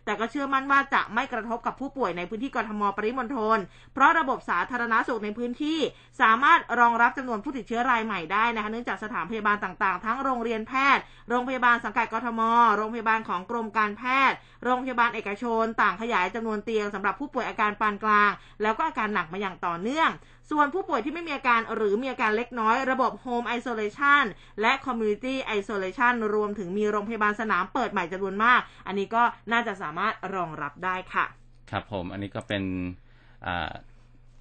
[0.04, 3.59] แต่ก็เชื่อมั่นว่าจะไม่กระทบกับผู้ป่วยในพื้นที่กรทมปริมณฑล
[3.92, 5.79] เพราะระบบสาธารณสุขในพื้นที่
[6.20, 12.40] สามารถรองรับจำนวนผู้ติดเชื้อรายใหม่ได้นะคะเนื่องจากสถานพยาบาลต่างๆ ทั้งโรงเรียนแพทย์ โรงพยาบาลสังกัดกทม
[12.77, 18.31] โรงพยาบาลของกรมการแพทย์ โรงพยาบาลเอกชน ต่างขยายจำนวนเตียงสำหรับผู้ป่วยอาการปานกลาง
[18.62, 20.11] แล้วก็อาการหนักมาอย่างต่อเนื่อง
[20.51, 24.25] ส่วนผู้ป่วยที่ไม่มีอาการหรือมีอาการเล็กน้อย ระบบ Home Isolation
[24.61, 29.22] และ Community Isolation รวมถึงมีโรงพยาบาลสนามเปิดใหม่จำนวนมาก อันนี้ก็
[29.53, 31.25] น่าจะสามารถรองรับได้ค่ะ
[31.70, 32.62] ครับผม อันนี้ก็เป็น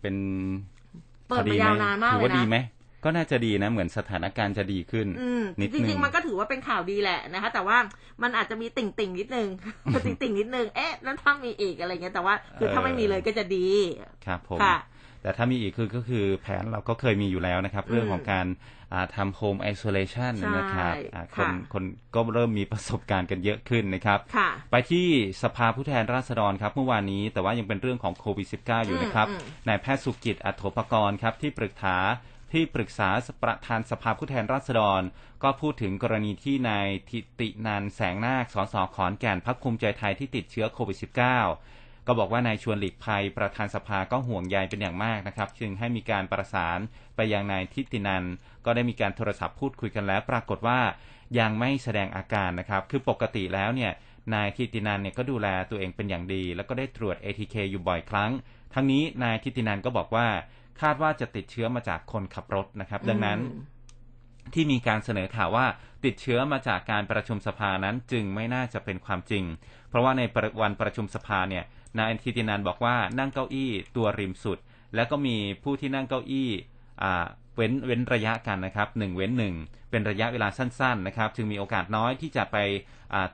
[0.01, 0.15] เป็น
[1.27, 2.57] เปิดมายาวนานมากถือเลยว่าดีนะไหม
[3.03, 7.77] ก็น่าจะดีนะ เหมือนสถานการณ์จะดีขึ้นอืมนิดจนึริงๆมันก็ถือว่าเป็นข่าวดีแหละนะคะ แต่ว่า
[8.23, 9.47] มันอาจจะมีติ่งติ่งๆนิดนึง
[10.05, 13.67] ติ่งติ่งๆนิดนึงเอ๊ะแล้วถ้ามีอีกอะไรเงี้ยแต่ว่าคือถ้าไม่มีเลยก็จะดี
[14.25, 14.75] ครับผมค่ะ
[15.25, 18.45] แต่ถ้ามีอีกคือก็คือแผนเราก็เคยมีอยู่แล้วนะครับ เรื่องของการ
[18.93, 21.83] อ่าทำ home isolation ใช่นะครับอ่าคนค่ะคน
[22.15, 25.07] ก็เริ่มมีประสบการณ์กันเยอะขึ้นนะครับค่ะไปที่
[25.43, 31.97] สภาผู้แทนราษฎรครับเมื่อวานนี้ แต่ว่ายังเป็นเรื่องของโควิด -19 อยู่นะครับอืมอืมนายแพทย์สุกิจอัถโถปกรณ์ครับที่ปรึกษา
[32.51, 33.09] ที่ปรึกษา
[33.43, 35.01] ประธานสภาผู้แทนราษฎร
[35.43, 46.79] ก็พูดถึงกรณีที่นายทิตินันแสงนาคสสขอนแก่นพักภูมิใจไทยที่ติดเชื้อโควิด -19 ก็บอกว่านายชวนหลีกภัยประธานสภาก็ห่วงใยเป็นอย่างมากนะครับ จึงให้มีการประสาน
[47.15, 48.23] ไปยังนายทิตินัน
[48.65, 50.79] ก็ได้มีการโทรศัพท์พูดคุยกันแล้ว ปรากฏว่า
[51.39, 53.91] ยังไม่แสดงอาการนะครับ คือปกติแล้วเนี่ย
[54.33, 58.31] นายทิตินันเนี่ยก็ดูแลตัวเองเป็นอย่างดี แล้วก็ได้ตรวจ ATK อยู่บ่อยครั้ง
[58.73, 60.27] ทั้งนี้นายทิตินันก็บอกว่า
[60.81, 63.73] คาดว่าจะติดเชื้อมาจากคนขับรถนะครับ ดังนั้นอืม
[64.53, 65.65] ที่มีการเสนอข่าวว่า
[66.05, 69.43] ติดเชื้อมาจากการประชุมสภานั้นจึงไม่น่าจะเป็นความจริง
[69.89, 71.63] เพราะว่าในประวันประชุมสภาเนี่ย
[71.99, 74.57] นายทิตินันบอกว่านั่งเก้าอี้ตัวริมสุด
[74.95, 76.49] แล้วก็มีผู้ที่นั่งเก้าอี้
[77.55, 79.55] เว้นเว้นระยะกันนะครับหนึ่งเว้นหนึ่ง
[79.89, 82.57] เป็นระยะเวลาสั้น ๆนะครับ จึงมีโอกาสน้อยที่จะไป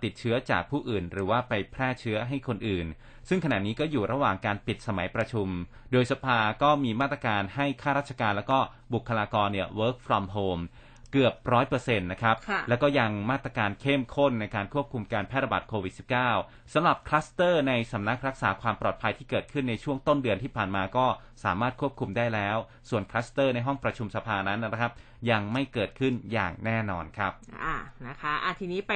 [0.04, 2.86] ติดเชื้อจากผู้อื่น หรือว่าไปแพร่เชื้อให้คนอื่น
[3.30, 5.48] ซึ่งขณะนี้ก็อยู่ระหว่างการปิดสมัยประชุม
[5.92, 8.60] โดยสภาก็มีมาตรการให้ข้าราชการแล้วก็
[8.94, 10.64] บุคลากรเนี่ย work from home
[11.12, 15.94] เกือบร้อยเปอร์เซ็นต์นะครับค่ะแล้วก็ยังมาตรการเข้มข้นในการควบคุมการแพร่ระบาดโควิด
[16.34, 21.06] -19 สำหรับคลัสเตอร์ในสำนักรักษาความปลอดภัยที่เกิดขึ้นในช่วงต้นเดือนที่ผ่านมาก็
[21.44, 22.58] สามารถควบคุมได้แล้ว
[22.90, 24.94] ส่วนคลัสเตอร์ในห้องประชุมสภานั้นนะครับ
[25.32, 27.32] ยังไม่เกิดขึ้นอย่างแน่นอนครับ
[27.64, 27.76] อ่า
[28.08, 28.94] นะคะอะทีนี้ไป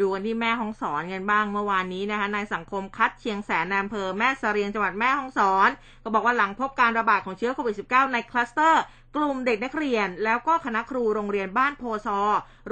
[0.00, 5.70] ดูกันที่แม่ห้องสอนกันบ้างเมื่อวานนี้นะคะนายสังคมคัดเชียงแสนในอำเภอแม่เสรียงจังหวัดแม่ห้องสอน
[6.02, 8.82] ก็บอกว่าหลังพบการระบาดของเชื้อโควิด -19 ในคลัสเตอร์
[9.16, 12.20] กลุ่มเด็กนักเรียน แล้วก็คณะครูโรงเรียนบ้านโพซอ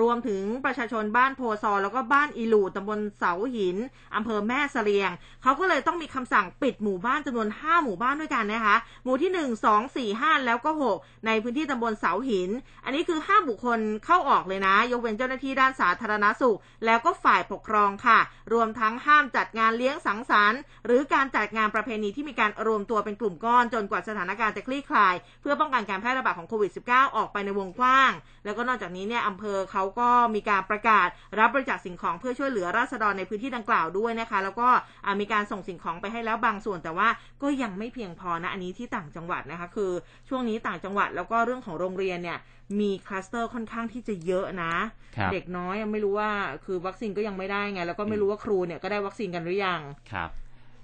[0.01, 3.77] รวมถึงประชาชนบ้านโพซอ แล้วก็บ้านอีหลูตำบลเสาหิน
[4.17, 5.11] อำเภอแม่เสลียง
[5.43, 12.51] เขาก็เลยต้องมีคำสั่งปิดหมู่บ้านจำนวน 5 หมู่บ้านด้วยกันนะคะ หมู่ที่ 1 2 4 5 แล้วก็ 6 ในพื้นที่ตำบลเสาหิน
[12.85, 18.19] อันนี้คือห้าบุคคลเข้าออกเลยนะ ยกเว้นเจ้าหน้าที่ด้านสาธารณสุข แล้วก็ฝ่ายปกครองค่ะ
[18.53, 28.13] รวมทั้งห้ามจัดงานเลี้ยงสังสรรค์ หรือการจัดงานประเพณีที่มีการรวมตัวเป็นกลุ่มก้อนจนกว่าสถานการณ์จะคลี่คลาย เพื่อป้องกันการแพร่ระบาดของโควิด -19 ออกไปในวงกว้าง
[28.45, 34.69] แล้วก็นอกจากนี้เนี่ยอำเภอเขาก็มีการประกาศรับบริจาคสิ่งของเพื่อช่วยเหลือราษฎรในพื้นที่ดังกล่าวด้วยนะคะ แล้วก็
[35.05, 37.09] อ่ามีการส่งสิ่งของไปให้แล้วบางส่วนแต่ว่า
[37.43, 39.93] ก็ยังไม่เพียงพอนะอันนี้ที่ต่างจังหวัดนะคะ คือ
[40.29, 42.39] ช่วงนี้ต่างจังหวัดแล้วก็เรื่องของโรงเรียนเนี่ย
[42.81, 44.75] มีคลัสเตอร์ค่อนข้างที่จะเยอะนะ
[45.17, 46.31] ครับเด็กน้อยยังไม่รู้ว่า
[46.65, 49.81] คือวัคซีนก็ยังไม่ได้ไง แล้วก็ไม่รู้ว่าครูเนี่ยก็ได้วัคซีนกันหรือยัง
[50.13, 50.31] ครับ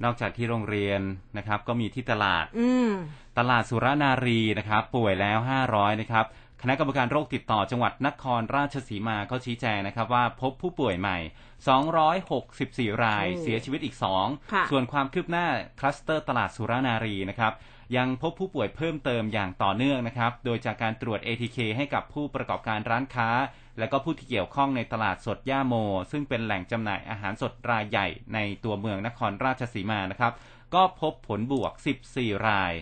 [0.04, 1.00] นอกจากที่โรงเรียน
[1.38, 2.90] นะครับ ก็มีที่ตลาดอืม
[3.38, 5.38] ตลาดสุรนารีนะครับ ป่วยแล้ว
[5.70, 6.26] 500 นะครับ
[6.62, 11.18] คณะกรรมการโรคติดต่อจังหวัดนครราชสีมาเขาชี้แจงนะครับว่าพบผู้ป่วยใหม่
[11.90, 15.46] 264 รายโอ้เสียชีวิตอีกค่ะ2ส่วนความคืบหน้า
[15.80, 17.52] คลัสเตอร์ตลาดสุรนารีนะครับ
[17.96, 23.28] ยังพบผู้ป่วยเพิ่มเติมอย่างต่อเนื่องนะครับ โดยจากการตรวจ ATK ให้กับผู้ประกอบการร้านค้า
[23.78, 25.74] และก็ผู้ที่เกี่ยวข้องในตลาดสดย่าโม
[26.10, 30.32] ซึ่งเป็นแหล่งจำหน่ายอาหารสดรายใหญ่ในตัวเมืองนครราชสีมานะครับ
[30.74, 31.72] ก็พบผลบวก
[32.10, 32.72] 14 ราย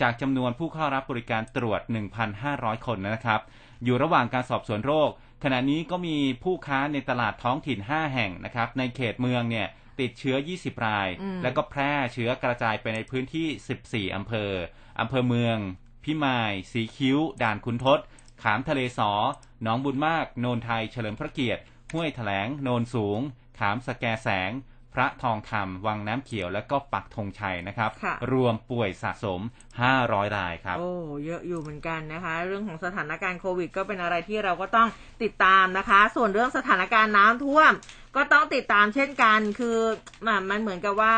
[0.00, 1.80] จากจำนวนผู้เข้ารับบริการตรวจ
[2.34, 3.40] 1,500 คนนะครับ
[3.84, 5.10] อยู่ระหว่างการสอบสวนโรค
[5.44, 9.68] ขณะนี้ก็มีผู้ค้าในตลาดท้องถิ่น 5 แห่งนะครับ ในเขตเมืองเนี่ย
[10.00, 14.52] ติดเชื้อ 20 รายอืมแล้วก็แพร่เชื้อกระจายไปในพื้นที่ 14 อำเภอ
[15.00, 15.56] อำเภอเมือง
[16.04, 17.98] พิมาย สีคิ้ว ด่านขุนทด
[18.42, 19.12] ขามทะเลสอ
[19.62, 23.20] หนองบุญมาก โนนไทย เฉลิมพระเกียรติ ห้วยแถลง โนนสูง
[23.58, 29.40] ขามสแกแสงพ ระทองคำวังน้ำเขียวและก็ปักธงชัยนะครับค่ะรวมป่วยสะสม
[29.88, 30.90] 500 รายครับ โอ้
[31.24, 34.88] เยอะอยู่เหมือนกันนะคะ เรื่องของสถานการณ์โควิด ก็เป็นอะไรที่เราก็ต้อง
[35.22, 37.72] ติดตามนะคะ ส่วนเรื่องสถานการณ์น้ำท่วม
[38.16, 39.78] ก็ต้องติดตามเช่นกัน คือ
[40.26, 41.16] มันมันเหมือนกับว่า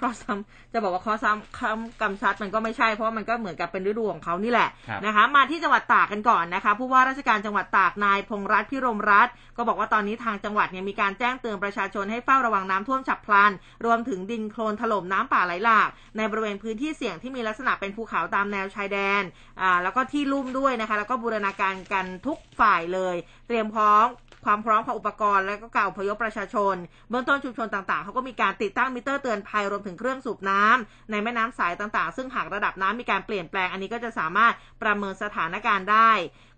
[0.00, 13.52] ข้อซ้ำจะบอกว่าข้อซ้ำคำกำชัดมันก็ไม่ใช่เพราะว่ามันก็เหมือนกับเป็นฤดูของเขานี่แหละครับนะคะ มาที่จังหวัดตากกันก่อนนะคะผู้ว่าราชการจังหวัดตากนายพงษ์รัตน์พิรมรัตน์ก็บอกว่าตอนนี้ทางจังหวัดเนี่ยมีการแจ้งเตือนประชาชนให้เฝ้าระวังน้ำท่วมฉับพลัน
[13.84, 19.22] รวมถึงดินโคลนถล่มน้ำป่าไหลหลาก ในบริเวณพื้นที่เสี่ยงที่มีลักษณะเป็นภูเขาตามแนวชายแดน
[19.60, 24.06] อ่าแล้วก็ที่ลุ่มด้วยนะคะ แล้วก็บูรณาการกันทุกฝ่ายเลย เตรียมพร้อม
[24.44, 26.74] ความพร้อมของอุปกรณ์และก็การอพยพประชาชน
[27.10, 36.10] เบื้องต้นชุมชนต่างๆเขาก็มีการติดตั้งมิเตอร์เตือนภัยรวมถึงเครื่องสูบน้ำในแม่น้ำสายต่างๆ ซึ่งหากระดับน้ำมีการเปลี่ยนแปลงอันนี้ก็จะสามารถประเมินสถานการณ์ได้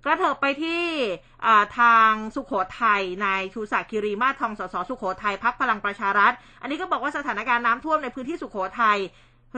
[0.05, 0.85] กระเถิบไปที่
[1.79, 8.99] ทางสุขโขทัยนายชูศักดิ์คีรีมาศทองสสสุโขทัยพรรคพลังประชารัฐ อันนี้ก็บอกว่าสถานการณ์น้ำท่วมในพื้นที่สุขโขทัย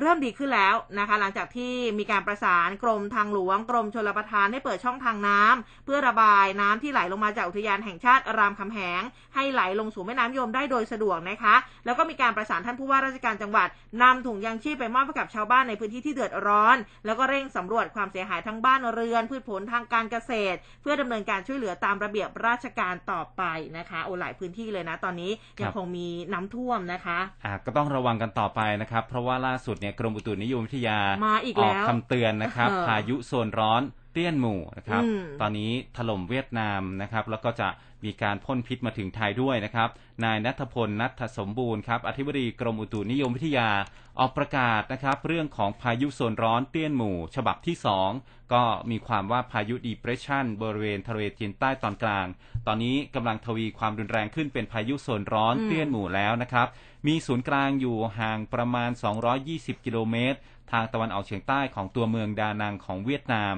[0.00, 9.02] เริ่มดีขึ้นแล้วนะคะ หลังจากที่มีการประสานกรมทางหลวงกรมชลประทานให้เปิดช่องทางน้ำเพื่อระบายน้ำที่ไหลลงมาจากอุทยานแห่งชาติรามคำแหง
[9.34, 11.54] ให้ไหลลงสู่แม่น้ำยมได้โดยสะดวกนะคะ
[11.84, 13.68] แล้วก็มีการประสานท่านผู้ว่าราชการจังหวัด
[14.02, 16.76] นำถุงยางชีพไปมอบให้กับชาวบ้านในพื้นที่ที่เดือดร้อน
[17.06, 23.42] แล้วก็เร่งสำรวจความเสียหายทั้งบ้านเรือน พืชผลทางการเกษตร เพื่อดำเนินการช่วยเหลือตามระเบียบราชการต่อไป
[23.78, 25.30] นะคะโอ้หลายพื้นที่เลยนะ ตอนนี้
[25.60, 37.68] ยังคงมีน้ำท่วมนะคะอ่าก็ต้องระวังกันต่อไปนะครับ เพราะว่าล่าสุดเนี่ยกรมอุตุนิยมวิทยามาอีกแล้วคำเตือนนะครับเออพายุโซนร้อนเตี้ยนหมู่นะครับอืมตอนนี้ถล่มเวียดนามนะครับ แล้วก็จะ
[38.06, 39.88] มีการพ่นพิษมาถึงไทยด้วยนะครับ
[40.24, 43.70] นายนัทพลนัทสมบูรณ์ครับอธิบดีกรมอุตุนิยมวิทยา
[44.18, 47.76] ออกประกาศนะครับเรื่องของพายุโซนร้อนเตี้ยนหมู่ ฉบับที่
[48.14, 52.26] 2 ก็มีความว่าพายุดีเพรสชันบริเวณทะเลจีนใต้ตอนกลาง
[52.66, 56.68] ตอนนี้กำลังทวีความรุนแรงขึ้นเป็นพายุโซนร้อนอืมเตี้ยนหมู่แล้วนะครับ
[57.06, 58.90] มีศูนย์กลางอยู่ห่างประมาณ
[59.36, 60.38] 220 กิโลเมตร
[60.70, 63.56] ทางตะวันออกเฉียงใต้ของตัวเมืองดานังของเวียดนาม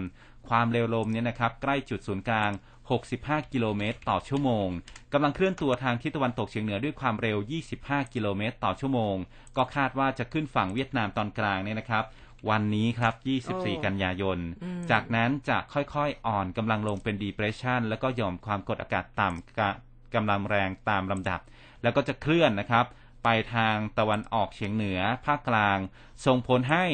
[0.49, 2.51] ความเร็วลมเนี่ยนะครับใกล้จุดศูนย์กลาง
[2.89, 4.69] 65 กิโลเมตรต่อชั่วโมง
[5.13, 7.39] กำลังเคลื่อนตัวทางทิศตะวันตกเฉียงเหนือด้วยความเร็ว
[7.77, 9.15] 25 กิโลเมตรต่อชั่วโมง
[9.57, 12.05] ก็คาดว่าจะขึ้นฝั่งเวียดนามตอนกลางเนี่ยนะครับ
[12.51, 13.37] วันนี้ครับโอ้
[13.77, 19.71] 24 กันยายนอืมจากนั้นจะค่อยๆ อ่อนกำลังลงเป็น depression แล้วก็หย่อมความกดอากาศต่ำกะ
[20.15, 21.41] กำลังแรงตามลำดับ
[21.83, 22.87] แล้วก็จะเคลื่อนนะครับ
[23.25, 25.79] ไปทางตะวันออกเฉียงเหนือ ภาคกลาง
[26.27, 26.85] ส่งผลให้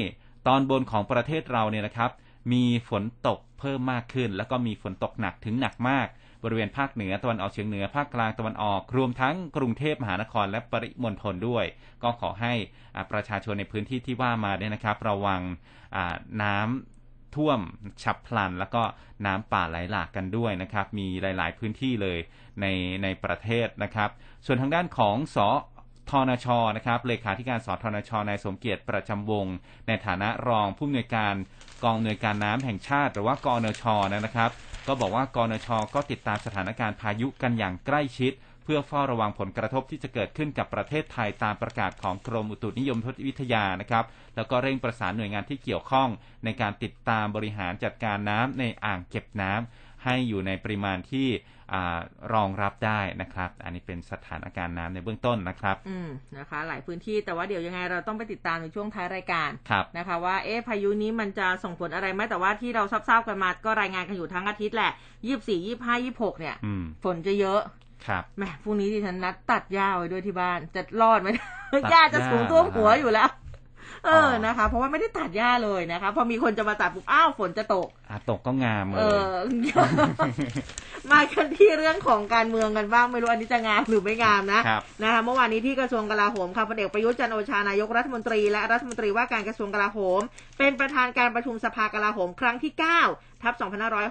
[0.46, 2.10] ตอนบนของประเทศเราเนี่ยนะครับ
[2.52, 6.08] มีฝนตก เพิ่มมากขึ้น แล้วก็มีฝนตกหนักถึงหนักมาก
[6.44, 11.64] บริเวณภาคเหนือตะวันออกเฉียงเหนือภาคกลางตะวันออก รวมทั้งกรุงเทพมหานครและปริมณฑลด้วย
[12.02, 12.52] ก็ขอให้
[13.12, 15.40] ประชาชนในพื้นที่ที่ว่ามาเนี่ยนะครับ ระวัง
[16.42, 17.60] น้ำท่วม
[18.02, 18.82] ฉับพลัน แล้วก็
[19.26, 22.18] น้ำป่าไหลหลากกันด้วยนะครับ มีหลาย ๆ พื้นที่เลย
[22.60, 22.66] ใน
[23.02, 24.10] ในประเทศนะครับ
[24.46, 25.48] ส่วนทางด้านของสอ
[26.12, 26.46] ทนช
[26.76, 29.46] นะครับเลขาธิการสทนชนายสมเกียรติประจำวง
[29.86, 31.34] ในฐานะรองผู้อำนวยการ
[31.84, 34.50] กองอำนวยการน้ำแห่งชาติ หรือว่ากอนชนะครับ
[34.86, 38.32] ก็บอกว่ากอนชก็ติดตามสถานการณ์พายุกันอย่างใกล้ชิด
[38.64, 44.04] เพื่อเฝ้าระวังผลกระทบที่จะเกิดขึ้นกับประเทศไทยตามประกาศของกรมอุตุนิยมวิทยานะครับ
[44.36, 46.08] แล้วก็เร่งประสานหน่วยงานที่เกี่ยวข้อง
[46.44, 51.28] ในการติดตามบริหารจัดการน้ำในอ่างเก็บน้ำให้อยู่ในปริมาณที่
[52.34, 56.08] รองรับได้นะครับ อันนี้เป็นสถานการณ์น้ำในเบื้องต้นนะครับ อืม
[56.38, 64.92] นะคะ หลายพื้นที่แต่ว่าเดี๋ยวยังไงเราต้องไปติดตามในช่วงท้ายรายการครับนะคะ ว่าเอ๊ะพายุนี้มันจะส่งผลอะไรไหมแต่ว่าที่เราทราบๆกันมาก็รายงานกันอยู่ทั้งอาทิตย์แหละ
[65.26, 67.60] ยี่สี่ยี่ห้ายี่หกเนี่ยอืมฝนจะเยอะ
[68.06, 71.28] ครับแหมพรุ่งนี้ดิฉันนัดตัดหญ้าไว้ด้วยที่บ้านจะรอดไหม
[71.72, 73.28] ตัดหญ้าจะสูงท่วมหญ้าหัวอยู่แล้ว
[74.06, 79.84] เอออนะคะ เพราะว่าไม่ได้ตัดหญ้าเลยนะคะ พอมีคนจะมาตัดปุ๊บอ้าวฝนจะตกอาตกก็งามเลเอยอ
[81.10, 90.20] มากันที่เรื่องของการเมืองกันบ้างไม่รู้อันนี้จะงามหรือไม่งามนะครับนะคะเมื่อวานนี้ที่กระทรวงกลาโหมค่ะพลเอกประยุทธ์จันทร์โอชานายกรัฐมนตรีและรัฐมนตรีว่าการกระทรวงกลาโหม
[90.58, 92.72] เป็นประธานการประชุมสภากลาโหมครั้งที่
[93.06, 93.54] 9 ทับ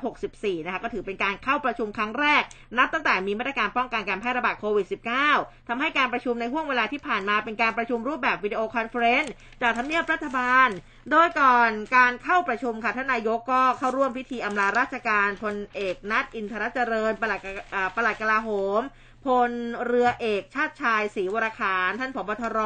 [0.04, 2.44] 2564 นะคะ ก็ถือเป็นการเข้าประชุมครั้งแรก
[2.78, 4.88] นับตั้งแต่มีมาตรการป้องกันการแพร่ระบาดโควิด
[5.28, 10.70] -19 ทำให้การประชุมในห้วงเวลาที่ผ่านมาเป็นการประชุมรูปแบบ video conference จากทำเนียบรัฐบาล
[11.12, 18.82] โดยก่อนการเข้าประชุมค่ะท่านนายกก็เข้าร่วมพิธีอำลาราชการพลเอกณัฐอินทรเจริญปลัดกะอ่าปลัดกลาโหม
[19.26, 19.52] พล
[19.86, 22.60] เรือเอกชาติชายศรีวรขาน ท่านผบทร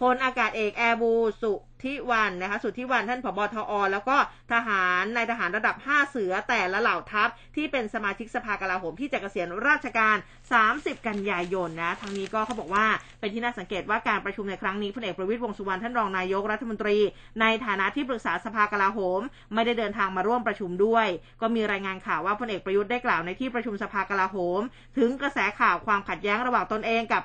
[0.00, 1.12] พลอากาศเอกแอร์บูล
[1.42, 1.52] สุท
[1.84, 4.16] ธิวรรณนะคะสุทธิวรรณท่านผบทอ แล้วก็
[4.52, 10.16] ทหารนายทหารระดับ 5 เสือแต่ละเหล่าทัพ ที่เป็นสมาชิกสภากลาโหมที่จะเกษียณราชการ
[10.62, 12.86] 30 กันยายนนะทางนี้ก็เขาบอกว่า
[13.20, 16.98] เป็นที่น่าสังเกตว่าการประชุมในครั้งนี้พลเอกประวิตรวงษ์สุวรรณท่านรองนายกรัฐมนตรี
[17.40, 19.20] ในฐานะที่ปรึกษาสภากลาโหม
[19.54, 21.06] ไม่ได้เดินทางมาร่วมประชุมด้วย
[21.40, 24.60] ก็มีรายงานข่าวว่าพลเอกประยุทธ์ได้กล่าวในที่ประชุมสภากลาโหม
[24.98, 27.22] ถึงกระแสข่าวความขัดแย้งระหว่างตนเองกับ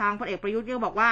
[0.00, 1.10] ทางพลเอกประยุทธ์ก็บอกว่า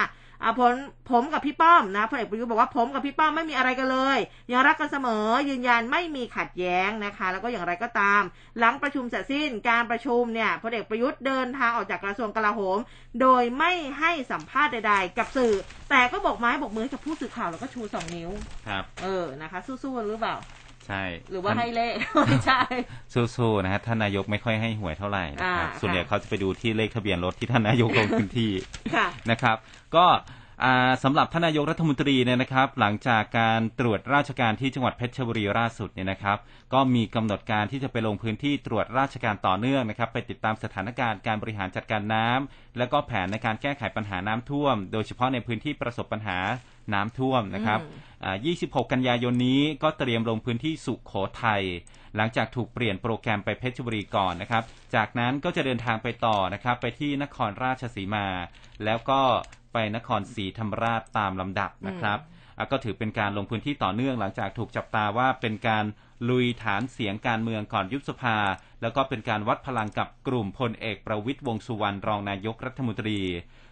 [0.61, 0.75] ผม
[1.11, 4.19] ผมกับพี่ป้อมนะพลเอกประยุทธ์บอกว่าผมกับพี่ป้อมไม่มีอะไรกันเลย
[4.53, 8.23] ยังรักกันเสมอยืนยันไม่มีขัดแย้งนะคะ แล้วก็อย่างไรก็ตาม
[8.59, 12.79] หลังประชุมเสร็จสิ้นการประชุมเนี่ยพลเอกประยุทธ์เดินทางออกจากกระทรวงกลาโหม
[13.21, 15.55] โดยไม่ให้สัมภาษณ์ใด ๆ กับสื่อ
[15.91, 18.31] แต่ก็บอกไม้บอกมือให้กับผู้สื่อข่าวแล้วก็ชูสองนิ้ว
[18.69, 20.37] ครับ เออนะคะ สู้ๆหรือเปล่า
[20.89, 21.95] ใช่หรือว่าท่นให้เลข
[22.27, 22.63] ไม่ใช่
[23.37, 28.53] สู้ๆนะฮะท่านนายกไม่ค่อยให้หวยเท่าไหร่นะครับอ่าส่วนใหญ่ค่ะเขาจะไปดูที่เลขทะเบียนรถที่ท่านนายกลงพื้นที่
[28.95, 29.57] ค่ะนะครับ
[29.97, 30.42] ก็อ่า
[31.03, 36.39] สำหรับท่านนายกรัฐมนตรีเนี่ยนะครับ หลังจากการตรวจราชการที่จังหวัดเพชรบุรีล่าสุดเนี่ยนะครับ
[36.73, 46.39] ก็มีกำหนดการที่จะไปลงพื้นที่ตรวจราชการต่อเนื่องนะครับ ไปติดตามสถานการณ์การบริหารจัดการน้ำแล้วก็แผนในการแก้ไขปัญหาน้ำท่วม โดยเฉพาะในพื้นที่ประสบปัญหา
[46.95, 47.81] น้ำท่วมนะครับ
[48.77, 51.63] 26 กันยายนนี้ก็เตรียมลงพื้นที่สุขโขทัย
[52.17, 54.63] หลังจากถูกเปลี่ยนโปรแกรมไปเพชรบุรีก่อนนะครับ
[54.95, 58.27] จากนั้นก็จะเดินทางไปต่อนะครับ ไปที่นครราชสีมา
[58.85, 59.21] แล้วก็
[59.73, 62.19] ไปนครศรีธรรมราชตามลำดับนะครับ
[62.59, 65.85] อะก็ถือเป็นการลงพื้นที่ต่อเนื่องหลังจากถูกจับตาว่าเป็นการ
[66.29, 68.37] ลุยฐานเสียงการเมืองก่อนยุบสภา
[68.83, 73.19] แล้วก็เป็นการวัดพลังกับกลุ่มพลเอกประวิตยวงษ์สุวรรณรองนายกรัฐมนตรี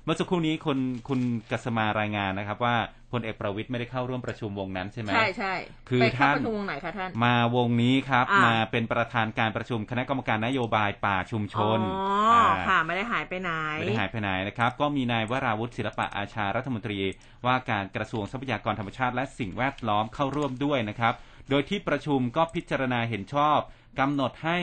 [0.04, 2.76] เมื่อสักครู่นี้คุณคุณกัสมารายงานนะครับว่า
[3.12, 5.54] พลเอกประวิตยไม่ได้เข้าร่วมประชุมวงนั้นใช่ไหมใช่ใช่
[5.88, 16.98] คือไปเข้าท่านประชุมวงไหนคะท่าน มาวงนี้ครับอ่ามมาเป็นประธานการประชุมคณะกรรมการนโยบายป่าชุมชนอ๋อาค่ะไม่ได้หายไปไหนไม่ได้หายไปไหนนะครับ ก็มีนายวราวุฒิศิลปะอาชารัฐมนตรี
[17.46, 21.14] ว่าการกระทรวงทรัพยากรธรรมชาติและสิ่งแวดล้อมเข้าร่วมด้วยนะครับ
[21.50, 23.58] โดยที่ประชุมก็พิจารณาเห็นชอบ
[24.00, 24.58] กำหนดให้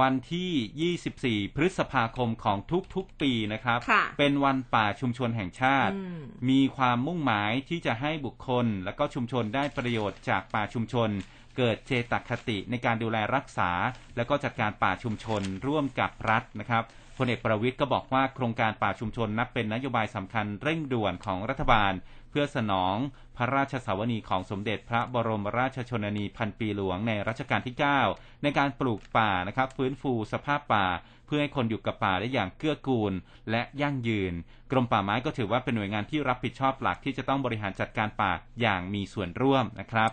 [0.00, 2.58] วันที่ 24 พฤษภาคมของ
[2.94, 11.10] ทุกๆปีนะครับค่ะเป็นวันป่าชุมชนแห่งชาติอืมมีความมุ่งหมายที่จะให้บุคคล และก็ชุมชนได้ประโยชน์จากป่าชุมชน
[11.56, 13.70] เกิดเจตคติในการดูแลรักษา
[14.16, 16.84] และก็จัดการป่าชุมชนร่วมกับรัฐนะครับ
[17.18, 22.96] พลเอกประวิทย์ก็บอกว่าโครงการป่าชุมชนนับเป็นนโยบายสำคัญเร่งด่วนของรัฐบาลเพื่อสนอง
[23.36, 27.76] พระราชสาวนีของสมเด็จพระบรมราชชนนีพันปีหลวงในรัชกาลที่
[28.08, 30.86] 9 ในการปลูกป่านะครับฟื้นฟูสภาพป่า
[31.26, 33.12] เพื่อให้คนอยู่กับป่าได้อย่างเกื้อกูล
[33.50, 34.34] และยั่งยืน
[34.70, 40.10] กรมป่าไม้ก็ถือว่าเป็นหน่วยงานที่รับผิดชอบหลักที่จะต้องบริหารจัดการป่าอย่างมีส่วนร่วมนะครับ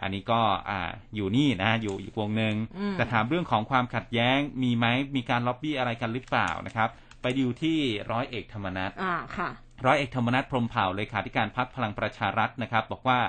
[0.00, 0.80] อันนี้ก็อ่า
[1.14, 4.86] อยู่นี่นะอยู่อีกวงหนึ่งอืมแต่ถามเรื่องของความขัดแย้งมีไหม
[5.16, 6.88] มีการล็อบบี้อะไรกันหรือเปล่านะครับ
[7.22, 7.78] ไปดูที่
[8.10, 9.50] ร้อยเอกธรรมนัฐอ่าค่ะ
[9.84, 13.20] ร้อยเอกธรรมนัฐพรมเผ่าเลขาธิการพักพลังประชารัฐนะครับ บอกว่า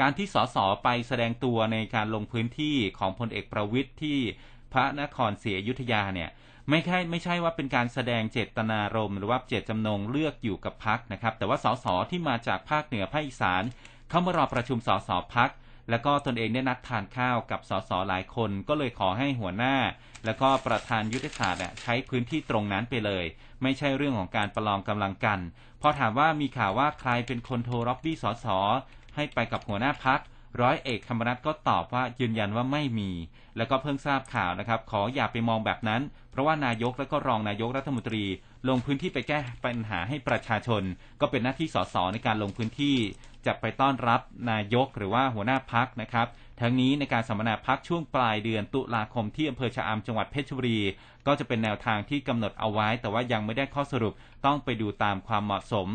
[0.00, 4.18] การที่สสไปแสดงตัวในการลงพื้นที่ของพลเอกประวิทย์ที่
[4.72, 6.30] พระนครศรีอยุธยาเนี่ย
[6.70, 13.62] ไม่ใช่ไม่ใช่ว่าเป็นการแสดงเจตนารมณ์หรือว่าเจตจำนงเลือกอยู่กับพักนะครับ แต่ว่าสสที่มาจากภาคเหนือภาคอีสาน
[14.10, 15.50] เข้ามารอประชุมสสพัก
[15.90, 19.76] แล้วก็ตนเองได้นัดทานข้าวกับสสหลายคนก็เลยขอให้หัวหน้า
[20.24, 23.24] แล้วก็ประธานยุทธศาสตร์ใช้พื้นที่ตรงนั้นไปเลย
[23.62, 25.38] ไม่ใช่เรื่องของการประลองกำลังกัน
[25.80, 28.46] พอถามว่ามีข่าวว่าใครเป็นคนโทรร็อบบี้สส
[29.14, 30.20] ให้ไปกับหัวหน้าพัก
[30.60, 33.10] ร้อยเอกธรรมนัฐก็ตอบว่ายืนยันว่าไม่มี
[33.56, 38.24] แล้วก็เพิ่งทราบข่าวนะครับ ขออย่าไปมองแบบนั้น เพราะว่านายกและก็รองนายกรัฐมนตรี
[38.68, 40.82] ลงพื้นที่ไปแก้ปัญหาให้ประชาชน
[41.20, 42.96] ก็เป็นหน้าที่สสในการลงพื้นที่
[43.46, 44.20] จะไปต้อนรับ
[44.50, 46.26] นายกหรือว่าหัวหน้าพักนะครับ
[46.60, 50.80] ทั้งนี้ในการสัมมนาพักช่วงปลายเดือนตุลาคมที่อำเภอชะอำจังหวัดเพชรบุรี
[51.26, 54.12] ก็จะเป็นแนวทางที่กำหนดเอาไว้ แต่ว่ายังไม่ได้ข้อสรุป
[54.46, 55.88] ต้องไปดูตามความเหมาะสม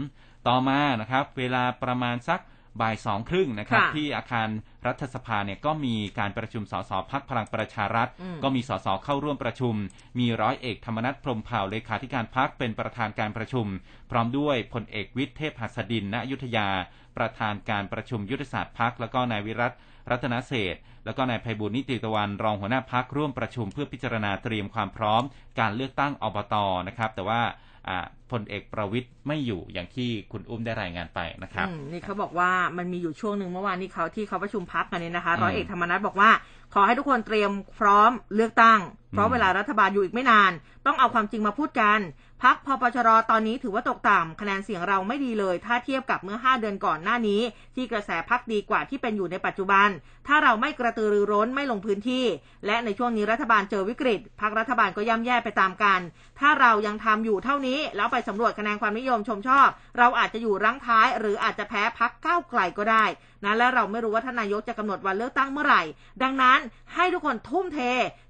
[0.48, 2.42] ต่อมานะครับ เวลาประมาณสัก
[2.82, 4.50] บ่ายสองครึ่งนะครับค่ะที่อาคาร
[4.88, 9.74] รัฐสภาเนี่ยก็มีการประชุมสสพักพลังประชารัฐอืมก็มีสสเข้าร่วมประชุม
[10.20, 13.66] มีร้อยเอกธรรมนัฐพรหมเผ่าเลขาธิการพักเป็นประธานการประชุม
[14.12, 16.70] พร้อมด้วยพลเอกวิทย์เทพหัสดินณอยุธยา
[17.18, 19.74] ประธานการประชุมยุทธศาสตร์พักแล้วก็นายวิรัต
[20.12, 25.24] รัตนเศรษฐ์แล้วก็นายไพบุญนิติตะวันรองหัวหน้าพักร่วมประชุมเพื่อพิจารณาเตรียมความพร้อม
[25.60, 26.56] การเลือกตั้งอบต
[26.88, 27.42] นะครับ แต่ว่า
[27.88, 36.30] อ่าพลเอกประวิทย์ไม่อยู่อย่างที่คุณอุ้มได้รายงานไปนะครับอืมนี่เขาบอกว่ามันมีอยู่ช่วงหนึ่งเมื่อวานนี้เขาที่เขาประชุมพักกันเนี่ยนะคะอืมร้อยเอกธรรมนัฐบอกว่า
[36.74, 38.80] ขอให้ทุกคนเตรียมพร้อมเลือกตั้ง
[39.12, 40.52] เพราะอืมเวลารัฐบาลอยู่อีกไม่นาน
[40.86, 42.00] ต้องเอาความจริงมาพูดกัน
[42.44, 47.42] พักพปชรตอนนี้ถือว่าตกต่ำคะแนนเสียงเราไม่ดีเลย ถ้าเทียบกับเมื่อ 5 เดือนก่อนหน้านี้
[47.76, 49.90] ที่กระแสพักดีกว่าที่เป็นอยู่ในปัจจุบัน
[50.28, 52.26] ถ้าเราไม่กระตือรือร้นไม่ลงพื้นที่
[52.66, 56.00] และในช่วงนี้รัฐบาลเจอวิกฤตพักรัฐบาลก็ย่ำแย่ไปตามกัน
[56.40, 59.68] ถ้าเรายังทำอยู่เท่านี้ แล้วไปสำรวจคะแนนความนิยมชมชอบ
[59.98, 63.06] เราอาจจะอยู่รั้งท้าย หรืออาจจะแพ้พักก้าวไกลก็ได้
[63.44, 65.82] นะและเราไม่รู้ว่าท่านนายกจะกำหนดวันเลือกตั้งเมื่อไหร่
[66.24, 66.60] ดังนั้น
[66.94, 67.80] ให้ทุกคนทุ่มเท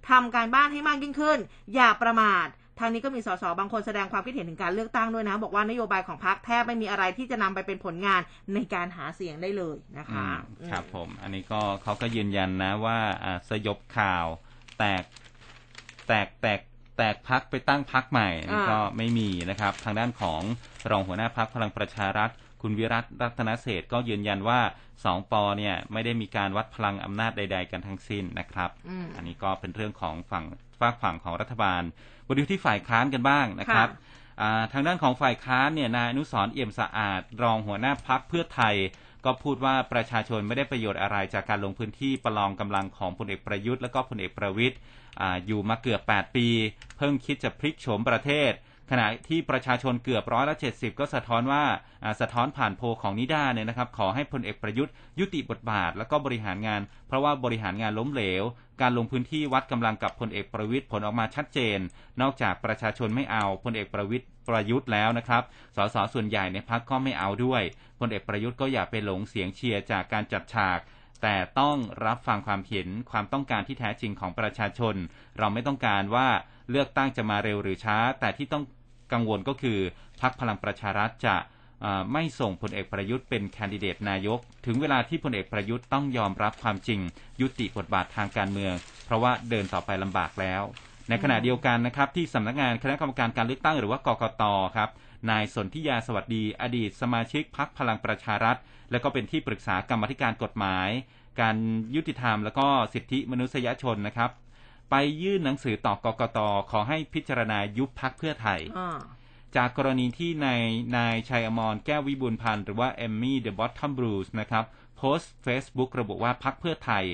[0.10, 1.40] ทำการบ้านให้มากยิ่งขึ้น
[1.76, 2.48] อย่าประมาท
[2.80, 8.22] ทางนี้ก็มีสสบางคนแสดงความคิดเห็นถึงการเลือกตั้งด้วยนะ บอกว่านโยบายของพรรคแทบไม่มีอะไรที่จะนำไปเป็นผลงาน
[8.54, 10.28] ในการหาเสียงได้เลยนะคะ
[10.60, 14.26] อืมครับผมอันนี้ก็เขาก็ยืนยันนะว่าอ่าสยบข่าว
[14.80, 15.04] แตก
[16.08, 16.60] แตกแตก
[16.98, 20.42] แตกพักไปตั้งพักใหม่อันนี่ก็ไม่มีนะครับ ทางด้านของ
[20.92, 22.30] รองหัวหน้าพักพลังประชารัฐ
[22.62, 24.60] คุณวิรัตรัตนเศรษฐ์ก็ยืนยันว่า
[25.06, 30.46] สองปอเนี่ยไม่ได้มีการวัดพลังอำนาจใด ๆ กันทั้งสิ้นนะครับอืมอันนี้ก็เป็นเรื่องของฝั่ง
[30.80, 31.82] ฝากฝั่งของรัฐบาล
[32.28, 38.76] มาดูที่ฝ่ายค้านกันบ้างนะครับค่ะอ่าทางด้านของฝ่ายค้านเนี่ยนายอนุสรณ์เอี่ยมสะอาด รองหัวหน้าพักเพื่อไทย
[39.26, 44.78] ก็พูดว่าประชาชนไม่ได้ประโยชน์อะไรจากการลงพื้นที่ประลองกำลังของพลเอกประยุทธ์และก็พลเอกประวิทย์
[45.22, 46.48] อ่าอยู่มาเกือบ 8 ปี
[46.98, 48.52] เพิ่งคิดจะพลิกโฉมประเทศ
[48.92, 51.64] ขณะที่ประชาชนเกือบร้อยละเจ็ดสิบก็สะท้อนว่า
[52.22, 58.44] สะท้อนผ่านโพลของนิด้าเนี่ยนะครับ ขอให้พลเอกประยุทธ์ยุติบทบาท แล้วก็บริหารงาน เพราะว่าบริหารงานล้มเหลว
[58.82, 61.80] การลงพื้นที่วัดกำลังกับพลเอกประวิทย์ผลออกมาชัดเจน
[62.22, 65.44] นอกจากประชาชนไม่เอาพลเอกประวิทย์ประยุทธ์แล้วนะครับ
[65.76, 67.62] สสส่วนใหญ่ในพักก็ไม่เอาด้วย
[68.00, 70.80] พลเอกประยุทธ์ก็อย่าไปหลงเสียงเชียร์จากการจัดฉาก
[71.22, 74.96] แต่ต้องรับฟังความเห็นความต้องการที่แท้จริงของประชาชน
[75.38, 76.28] เราไม่ต้องการว่า
[76.70, 78.64] เลือกตั้งจะมาเร็วหรือช้า แต่ที่ต้อง
[79.14, 79.78] กังวลก็คือ
[80.22, 81.36] พักพลังประชารัฐจะ
[82.14, 87.00] ไม่ส่งพลเอกประยุทธ์เป็นแคนดิเดตนายก ถึงเวลาที่พลเอกประยุทธ์ต้องยอมรับความจริง
[87.42, 88.74] ยุติบทบาททางการเมือง
[89.06, 90.64] เพราะว่าเดินต่อไปลำบากแล้ว
[91.10, 94.44] ในขณะเดียวกันนะครับ ที่สำนักงานคณะกรรมการการเลือกตั้งหรือว่ากกต
[94.76, 94.90] ครับ
[95.30, 98.58] นายสนธิยาสวัสดี อดีตสมาชิกพักพลังประชารัฐ
[98.92, 100.90] และก็เป็นที่ปรึกษากรรมธิการกฎหมาย
[101.42, 101.58] การ
[101.96, 104.32] ยุติธรรมและก็สิทธิมนุษยชนนะครับ
[104.90, 106.40] ไปยื่นหนังสือต่อกกต
[106.72, 108.98] ขอให้พิจารณายุบพักเพื่อไทยอ่า
[109.56, 110.62] จากกรณีที่นาย
[110.98, 114.66] นายชัยอมรแก้ววิบูลย์พันธ์หรือว่าเอมมี่เดอะบอททัมบรูซนะครับ
[114.98, 117.06] โพสต์ Facebook ระบุว่าพักเพื่อไทย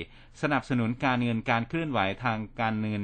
[0.42, 3.02] สนับสนุนการเงินการเคลื่อนไหวทางการเงิน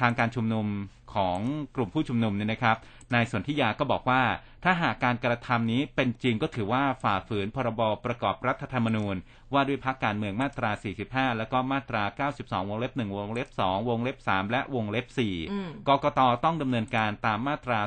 [0.00, 0.66] ทางการชุมนุม
[1.14, 1.38] ของ
[1.76, 2.76] กลุ่มผู้ชุมนุมเนี่ยนะครับ
[3.14, 4.22] นายสนธิยาก็บอกว่า
[4.64, 9.16] ถ้าหากการกระทำนี้เป็นจริงก็ถือว่าฝ่าฝืนพรบประกอบรัฐธรรมนูญ
[9.52, 10.70] ว่าด้วยพักการเมืองมาตรา
[11.04, 12.02] 45 แล้วก็มาตรา
[12.36, 15.06] 92 วงเล็บ 1 วงเล็บ 2 วงเล็บ 3 และวงเล็บ
[15.46, 17.80] 4 กกตต้องดำเนินการตามมาตรา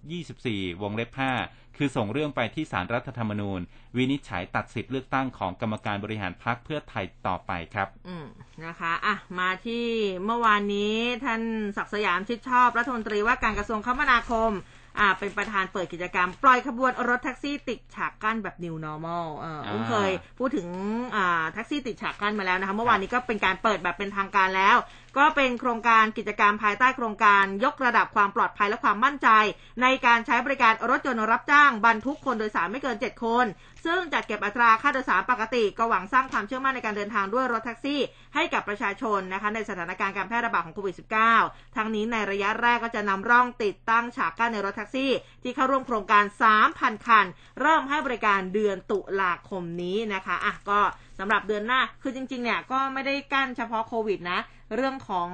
[0.00, 1.10] 224 วงเล็บ
[1.40, 3.60] 5 คือส่งเรื่องไปที่สารรัฐธรรมนูญ
[3.96, 8.26] วินิจฉัยตัดสิทธิ์เลือกตั้งของกรรมการบริหารพักเพื่อไทยต่อไปครับ อืม
[8.66, 9.84] นะคะอะมาที่
[10.24, 11.42] เมื่อวานนี้ท่าน
[11.76, 14.50] ศักดิ์สยามชิดชอบรัฐมนตรีว่าการกระทรวงคมนาคม
[14.98, 20.68] อ่าเป็นประธานเปิดกิจกรรม ปล่อยขบวนรถแท็กซี่ติดฉากกั้นแบบ new normal เอออุ้มอ่าเคยพูดถึง
[21.16, 24.76] อ่าแท็กซี่ติดฉากกั้นมาแล้วนะคะ เมื่อวานนี้ก็เป็นการเปิดแบบเป็นทางการแล้ว
[25.18, 29.28] ก็เป็นโครงการกิจกรรมภายใต้โครงการยกระดับความปลอดภัยและความมั่นใจ
[29.82, 33.46] ในการใช้บริการรถยนต์รับจ้างบรรทุกคนโดยสารไม่เกิน 7 คน
[33.86, 38.00] ซึ่งจัดเก็บอัตราค่าโดยสารปกติก็หวังสร้างความเชื่อมั่นในการเดินทางด้วยรถแท็กซี่
[38.34, 40.94] ให้กับประชาชนนะคะในสถานการณ์การแพร่ระบาดของโควิด
[41.34, 45.10] -19 ทั้งนี้ในระยะแรกก็จะนำร่องติดตั้งฉากกั้นในรถแท็กซี่
[45.42, 46.24] ที่เข้าร่วมโครงการ
[46.64, 47.26] 3,000 คัน
[47.60, 50.80] เริ่มให้บริการเดือนตุลาคมนี้นะคะอะก็
[51.18, 54.40] สำหรับเดือนหน้าคือจริงๆเนี่ยก็ไม่ได้กั้นเฉพาะโควิดนะ
[54.76, 55.28] เรื่องของ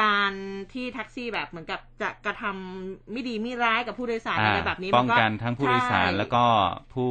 [0.00, 0.30] การ
[0.72, 6.44] ที่แท็กซี่แบบเหมือนกับจะกระทำไม่ดีไม่ร้ายกับผู้โดยสารอะไรแบบนี้ป้องมักันทั้งผู้โดยสารใช่แล้วก็
[6.94, 7.10] ผู้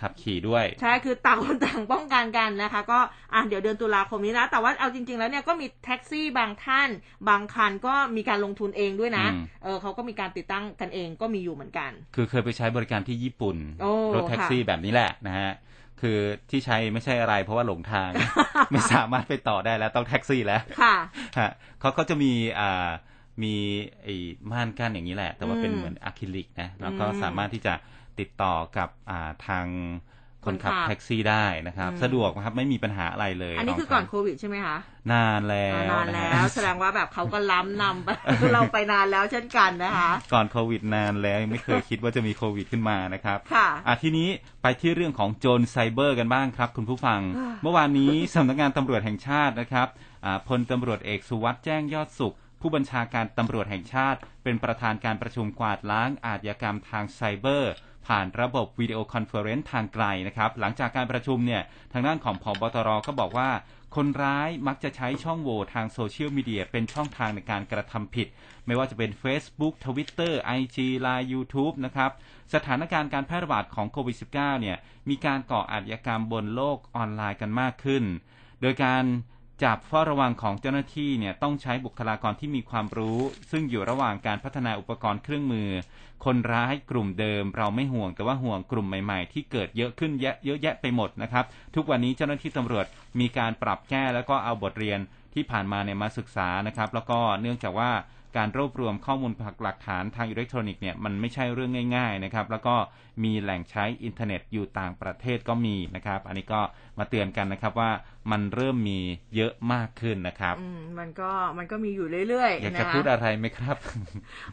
[0.00, 2.98] ขับขี่ด้วย ใช่คือต่างคนต่างป้องกันกันนะคะ ก็
[3.34, 6.88] อะเดี๋ยวเดือนตุลาคมนี้นะแต่ว่าเอาจริง ๆ แล้วเนี่ยก็มีแท็กซี่บางท่าน
[7.28, 15.52] บางคันก็มีการลงทุนเองด้วยนะอืมเออเขาก็มีการติดตั้งกันเองก็มีอยู่เหมือนกัน คือเคยไปใช้บริการที่ญี่ปุ่นโอ้รถแท็กซี่แบบนี้แหละนะฮะ
[16.00, 16.18] คือ
[16.50, 18.10] ที่ใช้ไม่ใช่อะไร เพราะว่าหลงทาง
[18.70, 20.94] ไม่สามารถไปต่อได้แล้วต้องแท็กซี่แล้ว ค่ะ
[21.38, 22.88] ฮะเขาก็จะมีอ่า
[23.42, 23.54] มี
[24.02, 24.14] ไอ้
[24.50, 27.74] ม่านกั้นอย่างนี้แหละ แต่ว่าเป็นอืมเหมือนอะคริลิกนะแล้วก็อืมสามารถที่จะ
[28.20, 29.66] ติดต่อกับอ่าทาง
[30.46, 34.76] คนขับคนขับแท็กซี่ได้นะครับอืมสะดวกนะครับไม่มีปัญหาอะไรเลย อันนี้คือก่อนโควิดใช่ไหมคะ
[35.12, 38.08] นานแล้วอ่านานนะแล้ฮะวแสดงว่าแบบเขาก็ล้ำนำไป
[38.52, 44.28] เราไปนานแล้วเช่นกันนะคะ ก่อนโควิดนานแล้วยังไม่เคยคิดว่าจะมีโควิดขึ้นมานะครับค่ะอะทีนี้
[44.62, 49.88] ไปที่เรื่องของโจรไซเบอร์กันบ้างครับ คุณผู้ฟังอ่าเมื่อวานนี้สำนักงานตำรวจแห่งชาตินะครับ
[50.24, 57.72] อ่าพลตำรวจเอกสุวัสด์แจ้งยอดสุขผู้บัญชาการตำรวจแห่งชาติ เป็นประธานการประชุมกวาดล้างอาชญากรรมทางไซเบอร์
[58.06, 63.50] ผ่านระบบ video conference ทางไกลนะครับ หลังจากการประชุมเนี่ยทางด้านของผบตรก็บอกว่า
[63.96, 68.28] คนร้ายมักจะใช้ช่องโหว่ทางโซเชียลมีเดียเป็นช่องทางในการกระทำผิด
[68.66, 70.76] ไม่ว่าจะเป็น Facebook Twitter IG
[71.06, 72.10] Line YouTube นะครับ
[72.54, 74.76] สถานการณ์การแพร่ระบาดของโควิด -19 เนี่ย
[75.08, 78.04] มีการก่ออาชญากรรมบนโลกออนไลน์กันมากขึ้น
[78.60, 79.04] โดยการ
[79.62, 83.18] จับเฝ้าระวังของเจ้าหน้าที่เนี่ยต้องใช้บุคลากรที่มีความรู้
[83.50, 85.68] ซึ่งอยู่ระหว่างการพัฒนาอุปกรณ์เครื่องมือ
[86.24, 91.44] คนร้ายกลุ่มเดิม เราไม่ห่วงแต่ว่าห่วงกลุ่มใหม่ๆ ที่เกิดเยอะขึ้นเยอะเยอะแยะไปหมดนะครับ
[91.74, 92.86] ทุกวันนี้เจ้าหน้าที่ตำรวจ
[93.20, 94.98] มีการปรับแก้แล้วก็เอาบทเรียน
[95.34, 97.90] ที่ผ่านมาเนี่ยมาศึกษานะครับ แล้วก็เนื่องจากว่า
[98.36, 99.32] การรวบรวมข้อมูล
[99.62, 102.74] หลักฐานทางอิเล็กทรอนิกส์เนี่ยมันไม่ใช่เรื่องง่ายๆนะครับแล้วก็
[103.24, 106.60] มีแหล่งใช้อินเทอร์เน็ตอยู่ต่างประเทศก็มีนะครับ อันนี้ก็
[106.98, 107.90] มาเตือนกันนะครับว่า
[108.30, 108.98] มันเริ่มมี
[109.36, 113.76] เยอะมากขึ้นนะครับอืมมันก็มันก็มีอยู่เรื่อยอยากๆจะนะคะพูดอะไรไหมครับ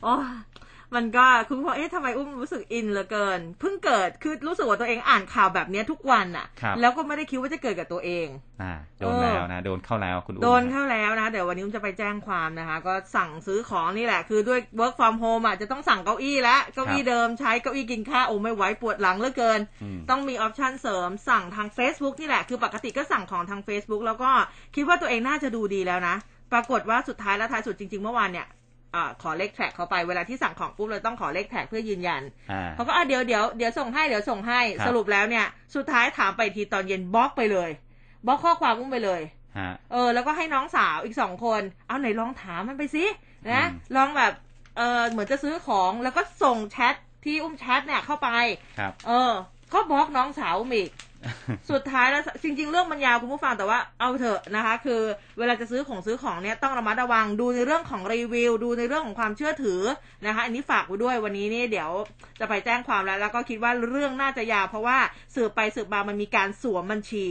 [0.03, 0.13] โอ้
[0.95, 8.27] มันก็คุณพ่อเอ๊ะทำไมอุ้มรู้สึกอินเหลือเกิน เพิ่งเกิดคือรู้สึกว่าตัวเองอ่านข่าวแบบเนี้ยทุกวันอะครับแล้วก็ไม่ได้คิดว่าจะเกิดกับตัวเอง
[8.61, 24.31] อ่าโดนแล้วนะ โดนเข้าแล้วคุณอุ้มโดนเข้าแล้วนะ เดี๋ยววันนี้อุ้มจะไปแจ้งความนะคะ ก็สั่งซื้อของนี่แหละ คือด้วย work from home อะจะต้องสั่งเก้าอี้แล้วเก้าอี้เดิมใช้เก้าอี้กินข้าวโอ้ไม่ไหวปวดหลังเหลือเกินอืมต้องมีออปชันเสริมสั่งทาง Facebook นี่แหละคือปกติก็สั่งของทาง Facebook แล้วก็
[24.75, 26.15] คิดว่าตัวเองน่าจะดูดีแล้วนะ
[26.53, 28.47] ปรากฏว่าสุดท้ายแล้วท้ายสุดจริง ๆ เมื่อวานเนี่ย
[28.95, 32.21] อาขอเลข track เขาไปเวลาที่สั่งของปุ๊บเลยต้องขอเลข track เพื่อยืนยัน
[32.51, 37.69] อ่าเขาก็อะเดี๋ยวเดี๋ยวเดี๋ยวส่งให้เดี๋ยวส่งให้ครับสรุปแล้วเนี่ย สุดท้ายถามไปทีตอนเย็นบล็อกไปเลย
[38.25, 39.21] บล็อกข้อความอุ้มไปเลย
[39.57, 43.05] ฮะเออ แล้วก็ให้น้องสาวอีกสองคน เอาไหนลองถามมันไปสิ
[43.51, 44.33] นะอืมลองแบบ
[44.77, 48.29] เออเหมือนจะซื้อของแล้วก็ส่งแชทที่อุ้มแชทเนี่ยเข้าไป
[48.79, 49.31] ครับเออ
[49.73, 50.89] ก็บล็อกน้องสาวอุ้มอีก
[51.71, 55.01] สุดท้ายแล้วจริง ๆ เรื่องมันยาวคุณผู้ฟังแต่ว่าเอาเถอะนะคะ คือ
[55.39, 59.81] เวลาจะซื้อของซื้อของเนี่ยต้องระมัดระวังดูในเรื่องของรีวิว ดูในเรื่องของความเชื่อถือ
[60.25, 61.91] นะคะ อันนี้ฝากไว้ด้วยวันนี้นี่เดี๋ยว
[62.39, 64.97] จะไปแจ้งความแล้ว แล้วก็คิดว่าเรื่องน่าจะยาวเพราะว่า
[65.35, 67.25] สืบไปสืบมามันมีการสวมบัญชี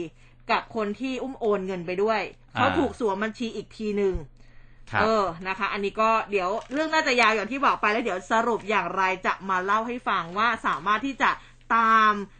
[0.51, 2.21] กับคนที่อุ้มโอนเงินไปด้วย
[2.55, 4.15] เขาอ่าถูกสวมบัญชีอีกทีหนึ่ง
[4.91, 11.31] ครับเออ นะคะ อันนี้ก็เดี๋ยวเรื่องน่าจะยาวอย่างที่บอกไปแล้วเดี๋ยวสรุปอย่างไรจะมาเล่าให้ฟังว่าสามารถที่จะ
[11.75, 12.13] ตาม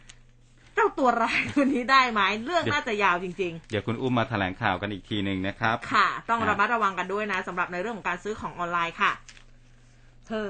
[0.81, 9.11] จ้าตัวร้ายคนนี้ได้ไหมเรื่องน่าจะยาวจริงเดี๋ยวคุณอุ้มมาแถลงข่าวกันอีกทีหนึ่งนะครับๆค่ะ ต้องครับระมัดระวังกันด้วยนะสำหรับในเรื่องของการซื้อของออนไลน์ค่ะ
[10.27, 10.47] เธอ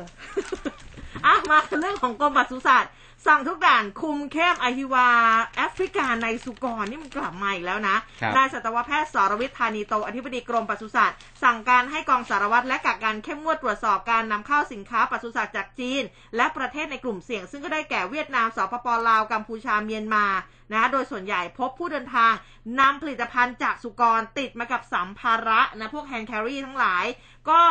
[1.25, 2.91] อะมาเรื่องของกรมปศุสัตว์
[3.27, 5.09] สั่งทุกด่านคุมเข้มอหิวา
[5.55, 16.03] แอฟริกาในสุกรนี่มันกลับมาอีกแล้วนะครับนายสัตวแพทย์สรวิทย์ธานีโตอธิบดีกรมปศุสัตว์สั่งการให้กองสารวัตรและกักกันเข้มงวดตรวจสอบการนำเข้าสินค้าปศุสัตว์จากจีน
[16.35, 20.25] และประเทศในกลุ่มเสี่ยง ซึ่งก็ได้แก่เวียดนามสปปลาวกัมพูชาเมียนมา
[20.73, 22.33] นะโดยส่วนใหญ่พบผู้เดินทาง
[22.79, 27.05] นำผลิตภัณฑ์จากสุกรติดมากับสัมภาระนะพวกแฮนด์แครี่ทั้งหลาย
[27.49, 27.61] ก็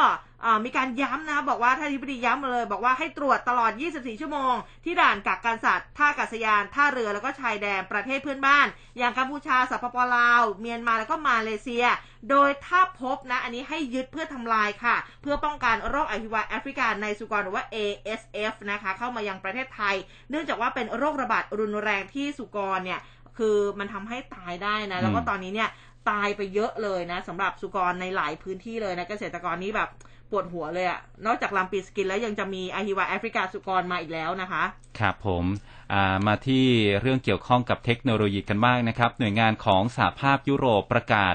[0.65, 4.55] มีการย้ำนะบอกว่าท่านอธิบดีย้ำมาเลย บอกว่าให้ตรวจตลอด 24 ชั่วโมง
[4.85, 8.67] ที่ด่านกักกันสัตว์ท่าอากาศยาน ท่าเรือแล้วก็ชายแดนประเทศเพื่อนบ้าน
[8.99, 11.85] อย่างกัมพูชาสปปลาว เมียนมาแล้วก็มาเลเซีย
[12.31, 19.95] โดยถ้าพบนะ อันนี้ให้ยึดเพื่อทำลายค่ะ เพื่อป้องกันโรคอหิวาแอฟริกาในสุกรหรือว่า ASF นะคะเข้ามายังประเทศไทย
[20.31, 23.01] เนื่องจากว่าเป็นโรคระบาดรุนแรงที่สุกรเนี่ย
[23.39, 25.71] คือมันทำให้ตายได้นะ แล้วก็ตอนนี้เนี่ย
[26.09, 29.89] ตายไปเยอะเลยนะสำหรับสุกรในหลายพื้นที่เลยนะเกษตรกรนี้แบบ
[30.31, 34.65] ปวดหัวเลยอะนอกจากลัมปีสกินแล้วยังจะมีอหิวาแอฟริกาสุกรมาอีกแล้วนะคะ
[34.99, 35.45] ครับผม
[35.93, 36.67] อ่ามาที่
[37.01, 41.35] เรื่องเกี่ยวข้องกับเทคโนโลยีกันบ้างนะครับ หน่วยงานของสหภาพยุโรปประกาศ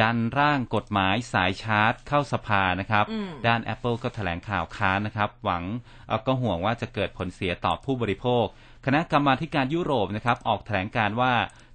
[0.00, 5.64] ดันร่างกฎหมายสายชาร์จเข้าสภานะครับอืมด้าน Apple ก็แถลงข่าวค้านนะครับ หวัง
[6.06, 8.44] เอ่อก็ห่วงว่าจะเกิดผลเสียต่อผู้บริโภค
[8.86, 11.32] คณะกรรมาธิการยุโรปนะครับออกแถลงการณ์ว่า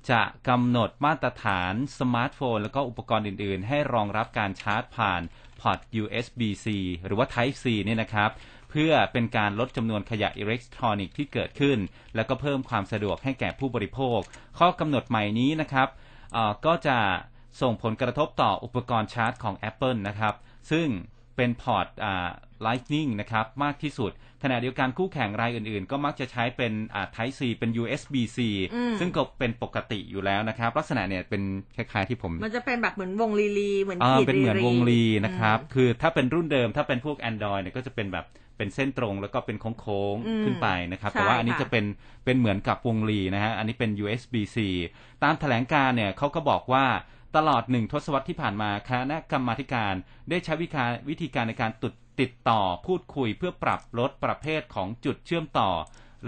[0.09, 5.21] จะกำหนดมาตรฐานสมาร์ทโฟน แล้วก็อุปกรณ์อื่น ๆ ให้รองรับการชาร์จผ่าน
[5.61, 6.67] พอร์ต USB-C
[7.05, 8.31] หรือว่า Type C เนี่ยนะครับ
[8.69, 11.77] เพื่อเป็นการลดจำนวนขยะอิเล็กทรอนิกส์ที่เกิดขึ้น
[12.15, 14.19] แล้วก็เพิ่มความสะดวกให้แก่ผู้บริโภค
[14.59, 15.87] ข้อกำหนดใหม่นี้นะครับ
[16.65, 16.97] ก็จะ
[17.61, 20.35] ส่งผลกระทบต่ออุปกรณ์ชาร์จของ Apple นะครับ
[20.71, 20.87] ซึ่ง
[21.35, 22.29] เป็นพอร์ตอ่า
[22.65, 24.11] Lightning นะครับมากที่สุด
[24.43, 28.39] ขณะเดียวกันคู่แข่งรายอื่นๆ ก็มักจะใช้เป็นอ่า Type C เป็น USB-C
[28.75, 31.41] อืมซึ่งก็เป็นปกติอยู่แล้วนะครับ ลักษณะเนี่ยเป็น
[31.75, 38.25] คล้ายๆที่ผม มันจะเป็นแบบเหมือนวงลีลีเหมือนอ่าขีดเป็นเหมือนวงลีนะครับอืมคือถ้าเป็นรุ่นเดิมถ้าเป็นพวก Android เนี่ยก็จะเป็นแบบ
[38.57, 41.85] เป็นเส้นตรงแล้วก็เป็นโค้งอืมๆขึ้นไปนะครับใช่แต่ว่าอันนี้ค่ะจะเป็น
[42.25, 44.57] เป็นเหมือนกับวงลีนะฮะอันนี้เป็น USB-C
[45.23, 46.85] ตามแถลงการเนี่ยเขาก็บอกว่า
[47.35, 49.93] ตลอดหนึ่งทศวรรษที่ผ่านมาคณะกรรมาการ
[50.29, 55.69] ได้ใช้วิธีการวิธีการในการติดติดต่อพูดคุยเพื่อปรับลดประเภทของจุดเชื่อมต่อ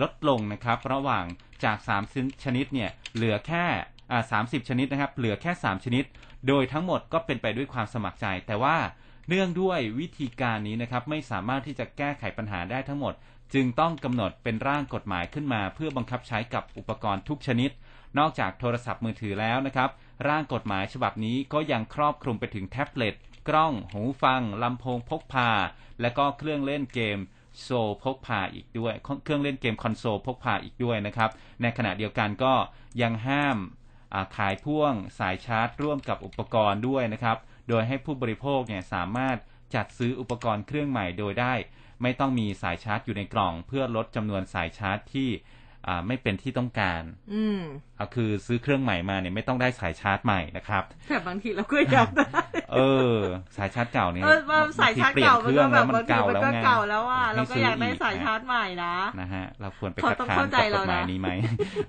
[0.02, 1.26] ลดลงนะครับ ระหว่าง
[1.64, 1.78] จาก
[2.12, 3.66] 3 ชนิดเนี่ยเหลือแค่
[4.12, 6.04] อ่า30ชนิดนะครับ เหลือแค่ 3 ชนิด
[6.48, 8.78] โดยทั้งหมดก็เป็นไปด้วยความสมัครใจ แต่ว่า
[9.30, 13.14] เนื่องด้วยวิธีการนี้นะครับไม่สามารถที่จะแก้ไขปัญหาได้ทั้งหมด
[13.54, 17.72] จึงต้องกำหนดเป็นร่างกฎหมายขึ้นมา เพื่อบังคับใช้กับอุปกรณ์ทุกชนิด
[18.20, 19.90] นอกจากโทรศัพท์มือถือแล้วนะครับ
[20.28, 23.16] ร่างกฎหมายฉบับนี้ก็ยังครอบคลุมไปถึงแท็บเล็ต
[23.50, 25.50] กล้อง หูฟัง ลำโพงพกพา
[26.02, 27.18] และก็เครื่องเล่นเกม
[27.62, 28.94] โซลพกพาอีกด้วย
[29.24, 31.30] เครื่องเล่นเกมคอนโซลพกพาอีกด้วยนะครับ
[31.62, 32.54] ในขณะเดียวกันก็
[33.02, 37.38] ยังห้ามาขายพ่วงสายชาร์จ ร่วมกับอุปกรณ์ด้วยนะครับ
[37.70, 39.38] โดยให้ผู้บริโภคเนี่ยสามารถ
[39.76, 41.54] จัดซื้ออุปกรณ์เครื่องใหม่โดยได้
[42.02, 45.30] ไม่ต้องมีสายชาร์จอยู่ในกล่อง เพื่อลดจำนวนสายชาร์จที่
[45.88, 47.04] อ่าไม่เป็นที่ต้องการ
[47.34, 47.60] อืม
[47.98, 52.28] อ่าคือซื้อเครื่องใหม่มาเนี่ยไม่ต้องได้สายชาร์จใหม่นะครับแต่บางทีเราก็อยากได้
[52.74, 52.80] เอ
[53.16, 53.18] อ
[53.58, 61.30] สายชาร์จเก่าเนี่ยเออว่าสายชาร์จบงทีเปลี่ยนเก่าเคมันรื่องก็แบแล้บวมันบางทีเก่ามันแล้วก็ไงเก่าแล้วอะให้เราก็อยากได้ซื้สายชาร์จใหม่นะนะฮะเราควรไปเขาคัดต้องค้านเข้าใจกับกเราฎหมายนะนี้ไหม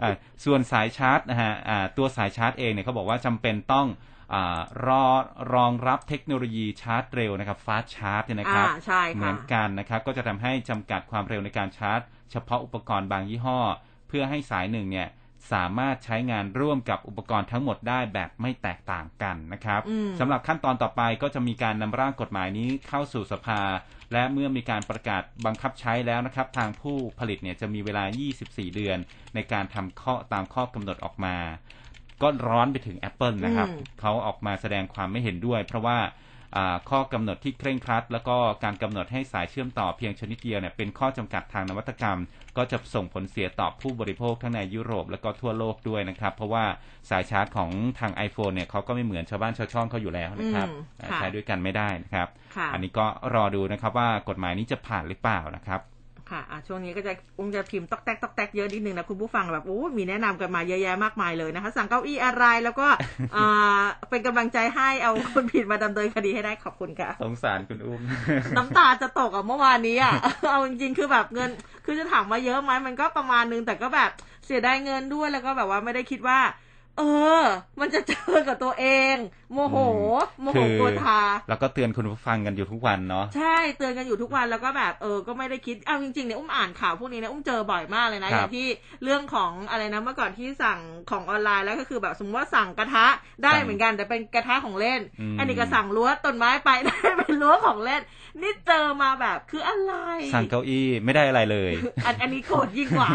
[0.02, 0.14] อ่า
[0.44, 3.86] ส่วนสายชาร์จนะฮะอ่าตัวสายชาร์จเองเนี่ยเขาบอกว่าจำเป็นต้อง
[4.34, 5.04] อารอ
[5.54, 12.00] รองรับเทคโนโลยีชาร์จเร็วนะครับฟาสชาร์จเนี่ยนะครับอ่าใช่ค่ะเหมือนกันนะครับ ก็จะทำให้จำกัดความเร็วในการชาร์จ
[12.34, 13.60] เฉพาะอุปกรณ์บางยี่ห้อ
[14.08, 15.08] เพื่อให้สายหนึ่งเนี่ย
[15.52, 23.60] สามารถใช้งานร่วมกับอุปกรณ์ทั้งหมดได้แบบไม่แตกต่างกันนะครับอืมสำหรับขั้นตอนต่อไปก็จะมีการนำร่างกฎหมายนี้เข้าสู่สภา
[24.12, 28.04] และเมื่อมีการประกาศบังคับใช้แล้วนะครับ ทางผู้ผลิตเนี่ยจะมีเวลา
[28.40, 28.98] 24 เดือน
[29.34, 31.36] ในการทำข้อตามข้อกำหนดออกมา
[32.22, 36.10] ก็ร้อนไปถึง Apple นะครับอืมเขาออกมาแสดงความไม่เห็นด้วย เพราะว่าอ่า
[36.90, 42.18] ข้อกำหนดที่เคร่งครัด แล้วก็การกำหนดให้สายเชื่อมต่อเพียงชนิดเดียวเนี่ยเป็นข้อจำกัดทางนวัตกรรม
[42.56, 46.64] ก็จะส่งผลเสียต่อผู้บริโภคทั้งในยุโรป แล้วก็ทั่วโลกด้วยนะครับ เพราะว่า
[47.10, 55.80] สายชาร์จของทาง iPhone เนี่ยเขาก็ไม่เหมือนชาวบ้านชาวช่องเขาอยู่แล้วนะครับอืมอ่าค่ะใช้ด้วยกันไม่ได้นะครับค่ะอันนี้ก็รอดูนะครับว่ากฎหมายนี้จะผ่านหรือเปล่านะครับ
[56.30, 62.86] ค่ะอะช่วงนี้ก็จะอุ้งจะพิมพ์ตอกแตกตอกแตกเยอะนิดนึงนะคุณผู้ฟังแบบโอ้มีแนะนำกันมาเยอะแยะมากมายเลยนะคะ สั่งเก้าอี้อะไรแล้วก็
[63.36, 68.00] อ่าเป็นกำลังใจให้เอาคนผิดมาดำเนินคดีให้ได้ขอบคุณค่ะ สงสารคุณอุ้ม
[68.56, 70.14] น้ำตาจะตกอะเมื่อวานนี้อะ
[70.50, 71.50] เอาจริงๆคือแบบเงิน
[71.84, 74.10] คือจะถามว่าเยอะไหมมันก็ประมาณนึงแต่ก็แบบ
[74.46, 76.38] เสียดายเงินด้วยแล้วก็แบบว่าไม่ได้คิดว่า
[76.98, 77.02] เอ
[77.40, 77.42] อ
[77.80, 79.16] มันจะเจอกับตัวเอง
[79.52, 79.76] โมโห
[80.42, 88.66] โมโหคือโกธาแล้วก็เตือนคุณผู้ฟังกันอยู่ทุกวันเนาะ ใช่ เตือนกันอยู่ทุกวันแล้วก็แบบเออ ก็ไม่ได้คิด เอาจริงๆเนี่ยอุ้มอ่านข่าวพวกนี้เนี่ยอุ้มเจอบ่อยมากเลยนะคอรับย่างที่
[89.04, 90.78] เรื่องของอะไรนะเมื่อก่อนที่สั่ง
[91.10, 93.06] ของออนไลน์แล้วก็คือแบบสมมติว่าสั่งกระทะ
[93.42, 98.02] ได้สั่งเหมือนกันแต่เป็นกระทะของเล่นอืมอันนี้ก็สั่งรั้วต้นไม้ไปได้เป็นรั้วของเล่น
[98.42, 99.94] นี่เจอมาแบบคืออะไร
[100.34, 101.72] สั่งเก้าอี้ไม่ได้อะไรเลย
[102.06, 103.10] อันอันนี้โกรธยิ่งกว่า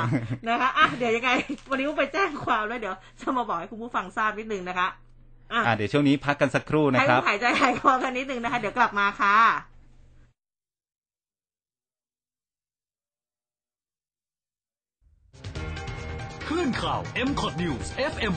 [0.48, 1.32] นะคะอะเดี๋ยวยังไง
[1.70, 4.88] วันนี้อุ้มไปแจ้งความแล้วเดี๋ยวจะมาบอกให้คุณผู้ฟังทราบนิดนึงนะคะ
[5.54, 9.38] อะอ่าเดี๋ยวช่วงนี้พักกันสักครู่นะให้ครัอุ้บมหายใจหายคอกันนิดนึงนะคะ เดี๋ยวกลับมาค่ะ
[16.48, 18.34] คลื่นข่าว m c o t News FM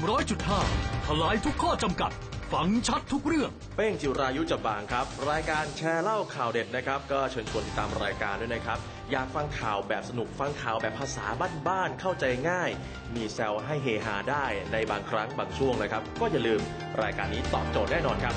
[0.51, 2.13] 100.5ทลายทุกข้อจำกัด
[2.53, 8.79] ฟังชัดทุกเรื่อง เป้งจิรายุจับบางครับ รายการแชร์เล่าข่าวเด็ดนะครับ ก็เชิญชวนติดตามรายการด้วยนะครับ
[9.11, 11.27] อยากฟังข่าวแบบสนุกฟังข่าวแบบภาษา
[11.69, 12.71] บ้านๆเข้าใจง่าย
[13.15, 16.61] มีแซวให้เฮฮาได้ในบางครั้งบางช่วงนะครับ ก็อย่าลืม
[17.03, 18.35] รายการนี้ตอบโจทย์แน่นอนครับ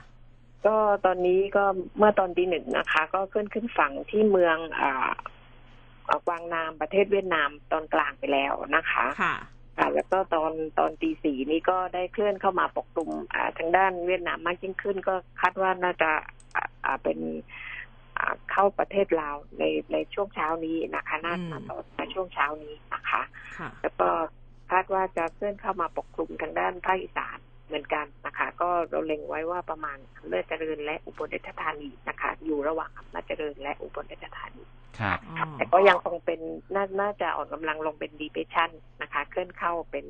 [0.67, 1.65] ก็ตอนนี้ก็
[1.99, 5.11] เมื่อตอนตีหนึ่งนะคะ ก็ขึ้นขึ้นฝั่งที่เมืองอ่า
[6.09, 9.35] อ่ากวางนามประเทศเวียดนามตอนกลางไปแล้วนะคะ ค่ะ
[9.79, 16.11] ค่ะแล้วก็ตอนตอนตีสี่นี้ก็ได้เคลื่อนเข้ามาปกคลุมอ่าทางด้านเวียดนามมากยิ่งขึ้น ก็คาดว่าน่าจะ
[16.57, 17.19] อ่าอ่าเป็น
[18.19, 23.23] อ่าเข้าประเทศลาวในในช่วงเช้านี้นะคะน่าอืมจะต่อในช่วงเช้านี้นะคะ
[23.59, 24.09] ค่ะแล้วก็
[24.71, 27.34] คาดว่าจะเคลื่อนเข้ามาปกคลุมทางด้านภาคอีสาน
[27.67, 34.65] เหมือนกันนะคะ ก็เราเล็งไว้ว่าประมาณอำนาจเจริญและอุบลราชธานีนะคะ อยู่ระหว่างอำนาจเจริญและอุบลราชธานี
[34.99, 36.41] ครับอ๋อแต่ก็ยังคงเป็น
[36.75, 38.71] น่าน่าจะอ่อนกำลังลงเป็นดีเพชัน
[39.03, 40.07] นะคะ เคลื่อนเข้าเป็น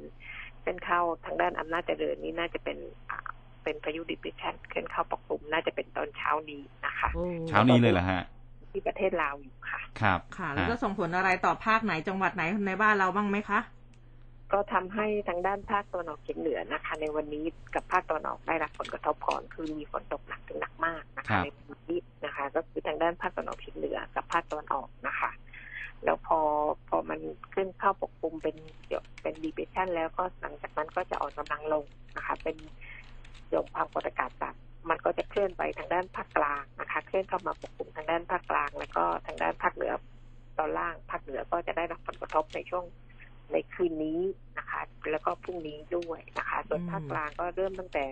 [0.60, 2.78] เคลื่อนเข้าทางด้านอำนาจเจริญนี่น่าจะเป็น
[3.10, 3.18] อ่า
[3.64, 8.22] เป็นพายุดีเพชันเคลื่อนเข้าปกคลุมน่าจะเป็นตอนเช้านี้นะคะโอ้เช้านี้เลยเหรอฮะ
[8.72, 13.60] ที่ประเทศลาวอยู่ค่ะ ครับ ค่ะ แล้วจะฮะส่งผลอะไรต่อภาคไหนจังหวัดไหนในบ้านเราบ้างไหมคะ
[14.54, 17.44] ก็ทำให้ทางด้านภาคตะวันออกเฉียงเหนือนะคะ ในวันนี้
[17.74, 25.30] กับภาคตะวันออกได้รับผลกระทบก่อนคือมีฝนตกหนักถึงหนักมากนะครัคะบในวันนี้นะคะ ก็คือทางด้านภาคตะวันออกเฉียงเหนือกับภาคตะวันออกนะคะ
[26.04, 26.38] แล้วพอ
[26.88, 27.20] พอมัน
[27.54, 31.84] ขึ้นเข้าปกคลุมเป็นเดี๋ยวเป็นดีเพชันแล้วก็หลังจากนั้นก็จะอ่อนกำลังลง
[32.16, 32.56] นะคะ เป็น
[33.50, 39.92] หย่อมความกดอากาศต่ำมันก็จะเคลื่อนไปทางด้านภาคกลางนะคะ เคลื่อนเข้ามาปกคลุมทางด้านภาคกลาง แล้วก็ทางด้านภาคเหนือ
[40.58, 42.84] ตอนล่างภาคเหนือก็จะได้รับผลกระทบในช่วง
[43.54, 44.20] ในคืนนี้
[44.58, 44.80] นะคะ
[45.10, 48.04] แล้วก็พรุ่งนี้ด้วยนะคะ ส่วนอืมภาคกลางก็เริ่มตั้งแต่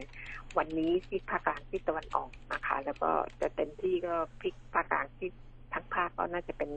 [0.58, 5.28] วันนี้ที่ภาคกลางที่ตะวันออกนะคะ แล้วก็จะเต็มที่ก็พลิกภาคกลางที่
[5.74, 6.70] ทั้งภาคก็น่าจะเป็น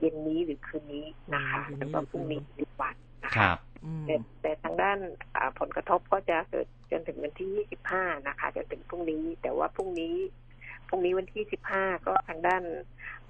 [0.00, 4.98] เย็นนี้หรือคืนนี้นะคะ แล้วก็พรุ่งนี้อีกวันนะคคะรับอืมแต่แต่ทางด้าน
[5.36, 7.50] อ่าผลกระทบก็จะเกิดจนถึงวันที่
[7.90, 10.16] 25 นะคะ จนถึงพรุ่งนี้ แต่ว่าพรุ่งนี้
[10.88, 11.42] พรุ่งนี้วันที่
[11.74, 12.62] 15 ก็ทางด้าน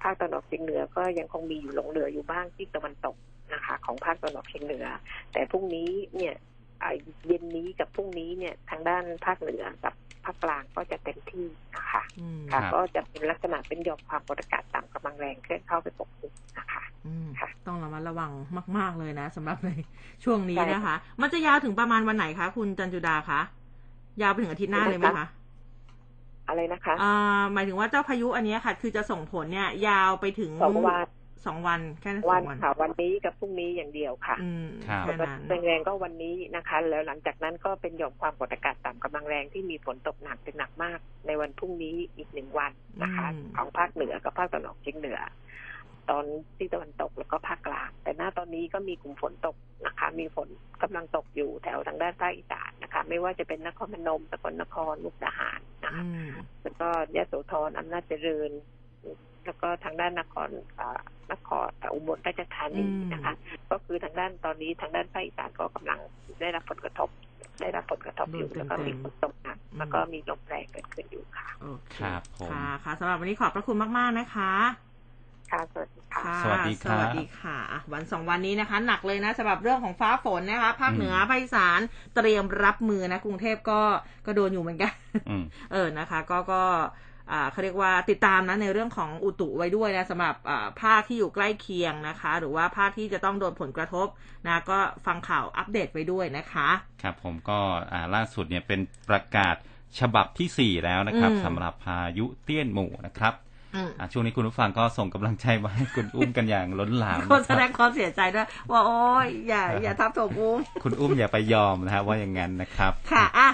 [0.01, 3.15] ภาคตะวันออกเฉียงเหนือก็ยังคงมีอยู่หลงเหลืออยู่บ้างที่ตะวันตก
[3.53, 4.87] นะคะ ของภาคตะวันออกเฉียงเหนือ
[5.33, 6.35] แต่พรุ่งนี้เนี่ย
[6.81, 6.91] อ่า
[7.27, 9.93] เย็นนี้กับพรุ่งนี้เนี่ยทางด้านภาคเหนือกับ
[10.25, 18.31] ภาคกลางก็จะเต็มที่นะคะอืมค่ะครับก็จะเป็นลักษณะเป็นหย่อมความกดอากาศต่ำกำลังแรงเคลื่อนเข้าไปปกคลุมนะคะอืมค่ะ ต้องระมัดระวัง
[18.77, 19.69] มาก ๆเลยนะสำหรับใน
[20.23, 23.39] ช่วงนี้ใช่นะคะ มันจะยาวถึงประมาณวันไหนคะคุณจันจุดาคะ
[24.21, 25.25] ยาวไปถึงอาทิตย์หน้าเลยไหมคะ
[26.47, 31.07] อะไรนะคะอ่าหมายถึงว่าเจ้าพายุอันเนี้ยค่ะ คือจะส่งผลเนี่ย ยาวไปถึงสองวัน
[31.45, 42.71] สองวันแค่นั้นสวัอนงวันค่ะ วันนี้กับพรุ่งนี้อย่างเดียวค่ะอืมครับแค่นั้นแรงๆก็วันนี้นะคะ แล้วหลังจากนั้นก็เป็นหย่อมความกดอากาศต่ำกำลังแรงที่มีฝนตกหนักถึงหนักมาก ในวันพรุ่งนี้อีกหนึ่งวัน
[43.03, 45.19] นะคะอืมของภาคเหนือกับภาคตะวันออกเฉียงเหนือ
[46.09, 46.25] ตอน
[46.57, 49.55] ที่ตะวันตกแล้วก็ภาคกลาง แต่หน้าตอนนี้ก็มีกลุ่มฝนตก
[49.85, 50.47] นะคะ มีฝน
[50.83, 56.31] กำลังตกอยู่แถวทางด้านภาคอีสานนะคะ ไม่ว่าจะเป็นนครพนมสกลนครมุกดาหารนะคะอืม
[56.63, 58.51] แล้วก็ยะโสธรอำนาจเจริญ
[59.45, 60.99] แล้วก็ทางด้านนครอ่า
[61.31, 63.33] นครอ่าอุบลราชธานีอืมนะคะ
[63.71, 65.99] ก็คือทางด้านตอนนี้ทางด้านภาคอีสานก็กำลัง
[66.41, 67.09] ได้รับผลกระทบ
[67.61, 74.53] ได้รับผลกระทบอยู่โดนแล้วก็เต็มีมๆฝนตกหนักอืมแล้วก็มีลมแรงเกิดขึ้นอยู่ค่ะโอเคครับผมค่ะค่ะสำหรับวันนี้ขอบพระคุณมาก ๆ นะคะ
[75.51, 81.79] ค่ะสวัสดีค่ะค่ะสวัสดีครับสวัสดีค่ะอะ วันสองวันนี้นะคะ หนักเลยนะสำหรับเรื่องของฟ้าฝนนะคะภาคเหนือภาคอีสาน
[82.15, 83.81] เตรียมรับมือนะกรุงเทพก็
[84.25, 84.93] ก็โดนอยู่เหมือนกัน
[85.29, 86.91] อืมเออนะคะ ก็ก็อ่า
[87.51, 94.07] เขาเรียกว่าติดตามนะในเรื่องของอุตุไว้ด้วยนะสำหรับอ่าภาคที่อยู่ใกล้เคียงนะคะ หรือว่าภาคที่จะต้องโดนผลกระทบ
[94.47, 96.69] นะก็ฟังข่าวอัปเดตไว้ด้วยนะคะ
[97.01, 97.59] ครับผมก็
[97.91, 99.55] อ่าล่าสุดเนี่ยเป็นประกาศ
[99.99, 103.33] ฉบับที่สี่แล้วนะครับอืมสำหรับพายุเตี้ยนหมู่นะครับ
[103.75, 113.49] อืมอ่าช่วงนี้คุณผู้ฟังก็ส่งกำลังใจมาให้คุณอุ้มกันอย่างล้นหลามก็นะแสคดรับงความเสียใจด้วยว่าโอ้ยอย่าอย่าทับถมอุ้ม คุณอุ้มอย่าไปยอมนะฮะว่าอย่างนั้นนะครับ ค่ะอะ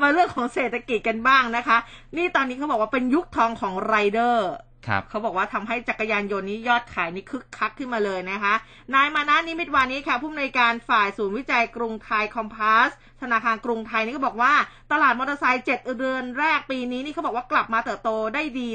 [0.00, 1.78] มาเรื่องของเศรษฐกิจกันบ้างนะคะ
[2.16, 4.48] นี่ตอนนี้เขาบอกว่าเป็นยุคทองของไรเดอร์
[4.86, 8.54] ครับเขาบอกว่าทำให้จักรยานยนต์นี้ยอดขายนี่คึกคักขึ้นมาเลยนะคะ
[8.94, 12.90] นายมานะนิมิตรวานิชค่ะ ผู้อำนวยการฝ่ายศูนย์วิจัยกรุงไทย Compass
[13.22, 14.52] ธนาคารกรุงไทยนี่ก็บอกว่า
[14.92, 18.68] ตลาดมอเตอร์ไซค์7เดือนแรกปีนี้นี่เขาบอกว่ากลับมาเติบโตได้ดี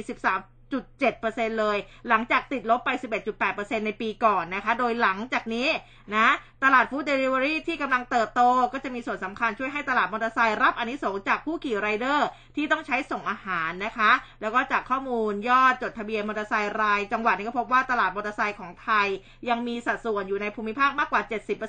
[0.73, 1.77] 11.7%เลย
[2.09, 2.89] หลังจากติดลบไป
[3.37, 5.67] 11.8%ในปีก่อนนะคะ โดยหลังจากนี้
[6.15, 6.27] นะ
[6.63, 8.41] ตลาด food delivery ที่กำลังเติบโต
[8.73, 14.11] ก็จะมีส่วนสำคัญช่วยให้ตลาดมอเตอร์ไซค์รับอานิสงส์จากผู้ขี่ไรเดอร์ที่ต้องใช้ส่งอาหารนะคะ
[14.41, 19.07] แล้วก็จากข้อมูลยอดจดทะเบียนมอเตอร์ไซค์ราย จังหวัดนี้ก็พบว่าตลาดมอเตอร์ไซค์ของไทย
[19.49, 21.21] ยังมีสัดส่วนอยู่ในภูมิภาคมากกว่า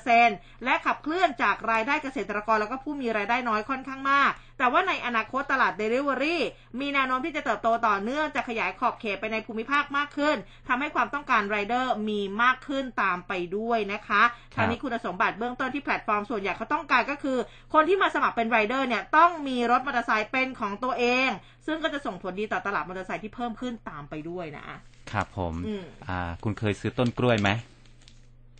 [0.09, 6.37] 70%และขับเคลื่อนจากรายได้เกษตรกรแล้วก็ผู้มีรายได้น้อยค่อนข้างมาก แต่ว่าในอนาคตตลาด Delivery
[6.79, 10.37] มีแนวโน้มที่จะเติบโตต่อเนื่องจะขยายขอบเขตไปในภูมิภาคมากขึ้น
[10.67, 14.23] ทำให้ความต้องการไรเดอร์มีมากขึ้นตามไปด้วยนะคะ
[14.55, 17.37] ทางนี้คุณสมบัติเบื้องต้นที่แพลตฟอร์มส่วนใหญ่เขาต้องการก็คือ
[17.73, 21.29] คนที่มาสมัครเป็นไรเดอร์เนี่ยต้องมีรถมอเตอร์ไซค์เป็นของตัวเอง
[21.67, 24.65] ซึ่งก็จะส่งผลดีต่อตลาดมอเตอร์ไซค์ที่เพิ่มขึ้นตามไปด้วยนะ
[25.11, 27.49] ครับผมอืมอ่าคุณเคยซื้อต้นกล้วยไหม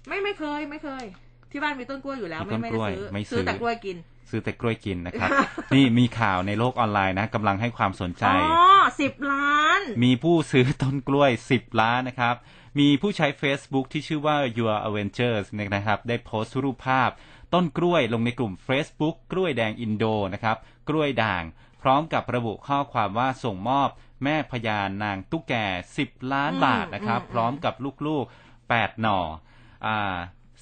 [0.08, 1.04] ไม่ไม่เคยไม่เคย
[1.52, 3.98] ที่บ้านมีต้นกล้วยอยู่แล้วมีต้ไม่นไม่กล้วยได้ซื้อไม่ซื้อซื้อแต่กล้วยกิน
[4.30, 5.30] ซื้อแต่กล้วยกินนะครับ
[5.74, 8.66] นี่มีข่าวในโลกออนไลน์นะกำลังให้ความสนใจอ๋อ
[9.02, 12.36] สิบล้าน มีผู้ซื้อต้นกล้วย10ล้านนะครับ
[12.80, 15.46] มีผู้ใช้ Facebook ที่ชื่อว่า Your Avengers
[15.76, 17.10] นะครับ ได้โพสต์รูปภาพ
[17.54, 20.58] ต้นกล้วยลงในกลุ่ม Facebook กล้วยแดงอินโดนะครับ
[20.90, 21.44] กล้วยด่าง
[21.82, 23.90] พร้อมกับระบุข้อความว่าส่งมอบ
[24.24, 25.66] แม่พญานางตุ๊กแก่
[26.00, 27.74] 10ล้านบาทนะครับอืมพร้อมกับ
[28.08, 29.20] ลูกๆ8หน่อ
[29.86, 30.16] อ่า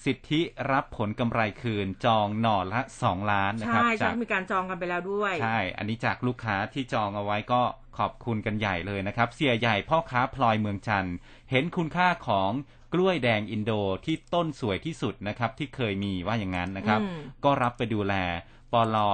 [0.06, 0.42] สิทธิ
[0.72, 7.62] รับผลกำไรคืนจองหน่อละ 2 ล้านนะครับใช่จาใช่กมีการจองกันไปแล้วด้วย ใช่ อันนี้จากลูกค้าที่จองเอาไว้ก็
[7.98, 11.16] ขอบคุณกันใหญ่เลยนะครับ เสียใหญ่พ่อค้าพลอยเมืองจันทร์
[11.52, 12.52] เห็นคุณค่าของ
[12.94, 13.72] กล้วยแดงอินโด
[14.06, 18.14] ที่ต้นสวยที่สุดนะครับ ที่เคยมีว่าอย่างนั้นนะครับอืมก็รับไปดูแล
[18.74, 19.12] ปลอ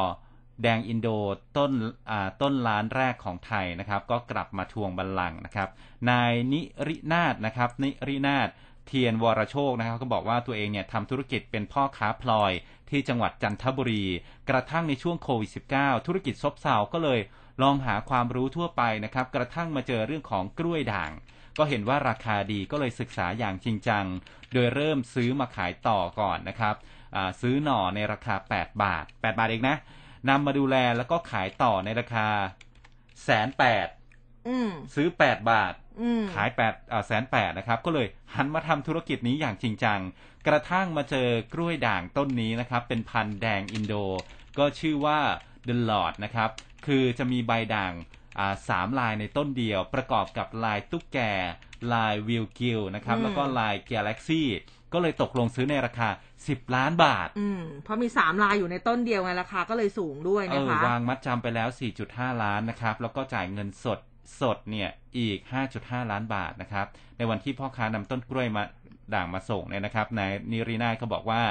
[0.64, 1.10] แดงอินโด
[1.58, 1.72] ต้น
[2.12, 5.70] อ่าต้นล้านแรกของไทยนะครับ ก็กลับมาทวงบัลลังก์นะครับ
[6.10, 8.50] นายนิรินาถนะครับ นิรินาถ
[8.90, 12.52] เทียนวรโชคนะครับก็บอกว่าตัวเองเนี่ยทำธุรกิจเป็นพ่อค้าพลอย
[12.90, 14.06] ที่จังหวัดจันทบุรี
[14.50, 17.20] กระทั่งในช่วงโควิด -19 ธุรกิจซบเซาก็เลย
[17.62, 21.12] ลองหาความรู้ทั่วไปนะครับ กระทั่งมาเจอเรื่องของกล้วยด่าง
[21.58, 24.06] ก็เห็นว่าราคาดีก็เลยศึกษาอย่างจริงจัง
[24.54, 26.76] โดยเริ่มซื้อมาขายต่อก่อนนะครับ
[27.16, 29.78] อ่าซื้อหน่อในราคา 8 บาท 8 บาทเองนะ
[30.30, 32.28] นำมาดูแลแล้วก็ขายต่อในราคา
[33.24, 33.88] แสนแปด
[34.48, 35.89] อืมซื้อ 8 บาทอืม
[36.34, 36.74] ขายแปด
[37.08, 40.00] แสนแปดนะครับ ก็เลยหันมาทำธุรกิจนี้อย่างจริงจัง
[40.48, 43.94] กระทั่งมาเจอกล้วยด่างต้นนี้นะครับ เป็นพันธุ์แดงอินโด
[44.58, 45.20] ก็ชื่อว่า
[45.68, 46.50] The Lord นะครับ
[46.86, 47.94] คือจะมีใบด่าง
[48.40, 51.20] อ่าสามลายในต้นเดียว ประกอบกับลายตุ๊กแก
[51.94, 54.48] ลายวิลกิลนะครับอืมแล้วก็ลายกาแล็กซี่
[54.94, 56.10] ก็เลยตกลงซื้อในราคา
[56.42, 61.70] 10 ล้านบาท อืม เพราะมีสามลายอยู่ในต้นเดียวไงราคาก็เลยสูงด้วยเอนะอคะวางมัดจำไปแล้ว
[62.06, 64.00] 4.5 ล้านนะครับ แล้วก็จ่ายเงินสด
[64.40, 65.38] สดเนี่ยอีก
[65.76, 68.64] 5.5 ล้านบาทนะครับ ในวันที่พ่อค้านำต้นกล้วยมา
[69.14, 71.42] ด่างมาส่งเนี่ยนะครับนายนิรินาถเขาบอกว่า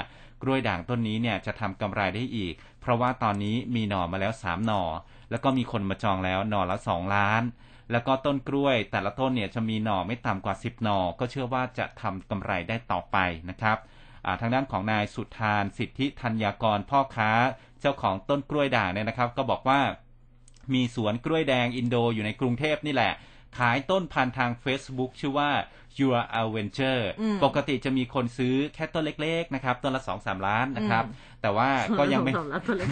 [0.42, 4.82] กล้วยด่างต้นนี้เนี่ยจะทำกำไรได้อีก เพราะว่าตอนนี้มีหน่อมาแล้ว 3 หน่อ
[5.30, 7.42] แล้วก็มีคนมาจองแล้วหน่อละ 2 ล้าน
[7.92, 13.16] แล้วก็ต้นกล้วย แต่ละต้นเนี่ยจะมีหน่อไม่ต่ำกว่า 10 หน่อ ก็เชื่อว่าจะทำกำไรได้ต่อไป
[13.50, 13.78] นะครับ
[14.40, 17.30] ทางด้านของนายสุธานสิทธิธัญญากรพ่อค้า
[17.80, 19.80] เจ้าของต้นกล้วยด่างเนี่ยนะครับ ก็บอกว่า
[20.74, 23.12] มีสวนกล้วยแดงอินโดอยู่ในกรุงเทพนี่แหละ
[23.58, 25.50] ขายต้นพันธุ์ทาง Facebook ชื่อว่า
[25.98, 32.88] Your Adventure อืมปกติจะมีคนซื้อแค่ต้นเล็ก ๆ นะครับ ต้นละ2-3ล้านนะครับอืมแต่ว่าก็ยังไม่สองล้านตัวเล็ก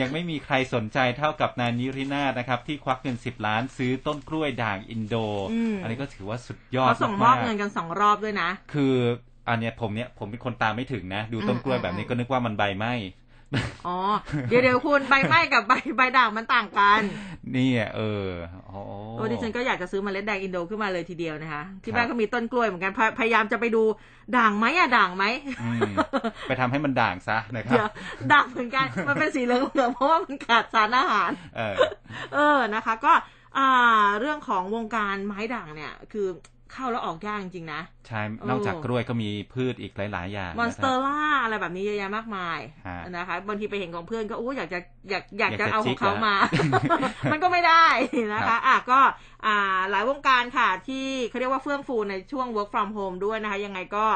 [0.00, 5.16] ยังไม่มีใครสนใจเท่ากับนายนิรินาถนะครับ ที่ควักเงิน10ล้านซื้อต้นกล้วยด่างอินโด
[5.52, 8.94] อืมอันนี้ก็ถือว่าสุดยอดเขาส่งมอบากๆเงินกันสองรอบด้วยนะ คือ
[9.48, 12.92] อันเนี้ยผมเนี้ยผมเป็นคนตามไม่ถึงนะ ดูต้นกล้วยแบบนี้ก็นึกว่ามันใบไหม้
[13.86, 13.98] อ๋อ
[14.48, 17.00] เดี๋ยวเดี๋ยวคุณใบไม้กับใบใบด่างมันต่างกัน
[17.56, 18.28] นี่อะเออ
[18.66, 18.78] โอ้
[19.16, 23.82] โอ้ดิฉันก็อยากจะซื้อเมล็ดแดงอินโดขึ้นมาเลยทีเดียวนะคะ ที่ครับบ้านก็มีต้นกล้วยเหมือนกันพยพยายามจะไปดู
[24.36, 25.24] ด่างไหมอะด่างไหม
[25.62, 25.90] อืม
[26.48, 27.88] ไปทำให้มันด่างซะนะครัเดี๋บยว
[28.32, 31.74] ด่างเหมือนกันมันเป็นสีเหลืองๆเพราะว่ามันขาดสารอาหาร เออ
[32.34, 33.12] เออนะคะ ก็
[33.58, 36.28] อ่าเรื่องของวงการไม้ด่างเนี่ย คือ
[36.74, 42.58] เข้าแล้วออกยากจริงๆนะ ใช่โอ้นอกจากกล้วยก็มีพืชอีกหลายๆอย่างมอนสเตอนะครับร่าอะไรแบบนี้เยอะแยะมากมาย
[42.88, 44.78] ฮะนะคะบางทีไปเห็นของเพื่อนก็อู้อยากจะ
[45.10, 46.36] อยากอยากอยากจะจะเอาขจิ๊องกเขาแล้วมา
[47.32, 47.86] มันก็ไม่ได้
[48.34, 49.00] นะครัคะบอะก็
[49.46, 54.06] อ่าหลายวงการค่ะที่เขาเรียกว่าเฟื่องฟูในช่วง work from home ด้วยนะคะ ยังไงก็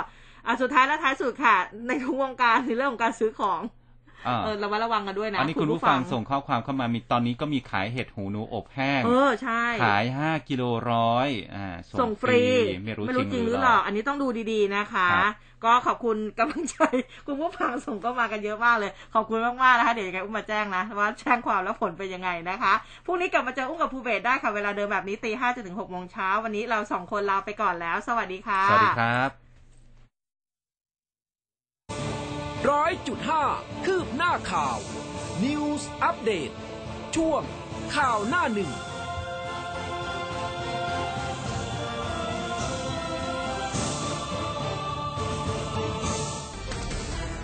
[0.47, 1.57] อะสุดท้ายและท้ายสุดค่ะ
[1.89, 3.78] ในทุกวงการในเรื่องของการซื้อของอ่า
[4.25, 12.43] เออระมัดระวังกันด้วยนะอันนี้คุณผู้ฟังส่งข้อความเข้ามามีตอนนี้ก็มีขายเห็ดหูหนูอบแห้งเออใช่ขายห้ากิโลร้อยอ่าส่งฟรี
[12.85, 15.33] ไม่รู้ไม่จรู้ริงจริงหหรืรืออหหลลออกกอันนี้ต้องดูดีๆนะคะครับ
[15.65, 16.79] ก็ขอบคุณกำลังใจ
[17.27, 22.73] คุณผู้ฟังส่งก็มากันเยอะมากเลย ขอบคุณมากๆนะคะเดี๋ยวยังไงอุ้มมาแจ้งนะว่าแจ้งความแล้วผลเป็นยังไงนะคะ
[23.07, 29.31] พรุ่งนี้กลับมาเจออุ้มกับภูเบศได้ค่ะเวลาเดิมแบบนี้ตีห้าจนถึงหกโมงเช้าวันนี้เราสองคนลาไปก่อนแล้ว สวัสดีค่ะสวัสดีครับ
[32.67, 33.45] ร้อยจุดห้า
[33.85, 34.79] คืบหน้าข่าว
[35.45, 36.55] News Update
[37.17, 37.43] ช่วง
[37.95, 38.71] ข่าวหน้าหนึ่ง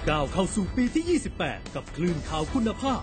[0.08, 3.02] ก้าวเข้าสู่ปีที่ 28 กับคลื่นข่าวคุณภาพ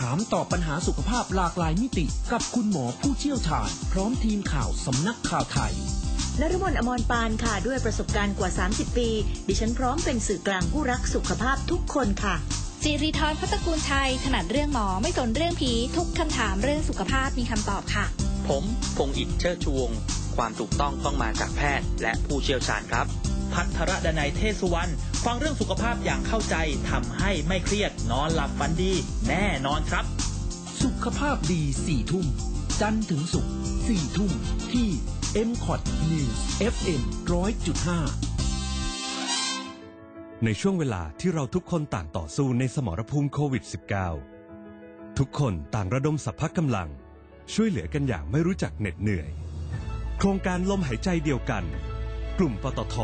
[0.00, 5.72] ถามตอบปัญหาสุขภาพหลากหลายมิติ กับคุณหมอผู้เชี่ยวชาญ พร้อมทีมข่าวสำนักข่าวไทย
[6.40, 9.08] นรมนอมรปานค่ะ ด้วยประสบการณ์กว่า 30 ปี
[9.48, 12.34] ดิฉันพร้อมเป็นสื่อกลางผู้รักสุขภาพทุกคนค่ะ
[12.82, 18.04] สิริธรพัตตกูลชัย ถนัดเรื่องหมอไม่สนเรื่องผี ทุกคำถามเรื่องสุขภาพมีคำตอบค่ะ
[18.48, 18.64] ผม
[18.96, 19.98] พงศ์อิฐเชิดชูวงศ์
[20.36, 24.92] ความถูกต้องต้องมาจากแพทย์และผู้เชี่ยวชาญครับ พัทรดนัยเทศสุวรรณ
[25.24, 26.56] ฟังเรื่องสุขภาพอย่างเข้าใจ
[26.90, 28.92] ทำให้ไม่เครียดนอนหลับฝันดี
[29.28, 30.04] แน่นอนครับ
[30.82, 32.26] สุขภาพดีสี่ทุ่ม
[32.80, 33.52] จันทร์ถึงศุกร์
[33.86, 34.30] สี่ทุ่ม
[34.72, 34.88] ที่
[35.48, 35.80] m c o t
[36.10, 36.38] News
[36.74, 37.02] FM
[38.28, 38.30] 100.5
[40.44, 43.64] ในช่วงเวลาที่เราทุกคนต่างต่อสู้ในสมรภูมิโควิด
[44.40, 46.88] -19 ทุกคนต่างระดมสัพพะกำลัง
[47.54, 49.30] ช่วยเหลือกันอย่างไม่รู้จักเหน็ดเหนื่อย
[50.18, 51.64] โครงการลมหายใจเดียวกัน
[52.38, 52.96] กลุ่มปตท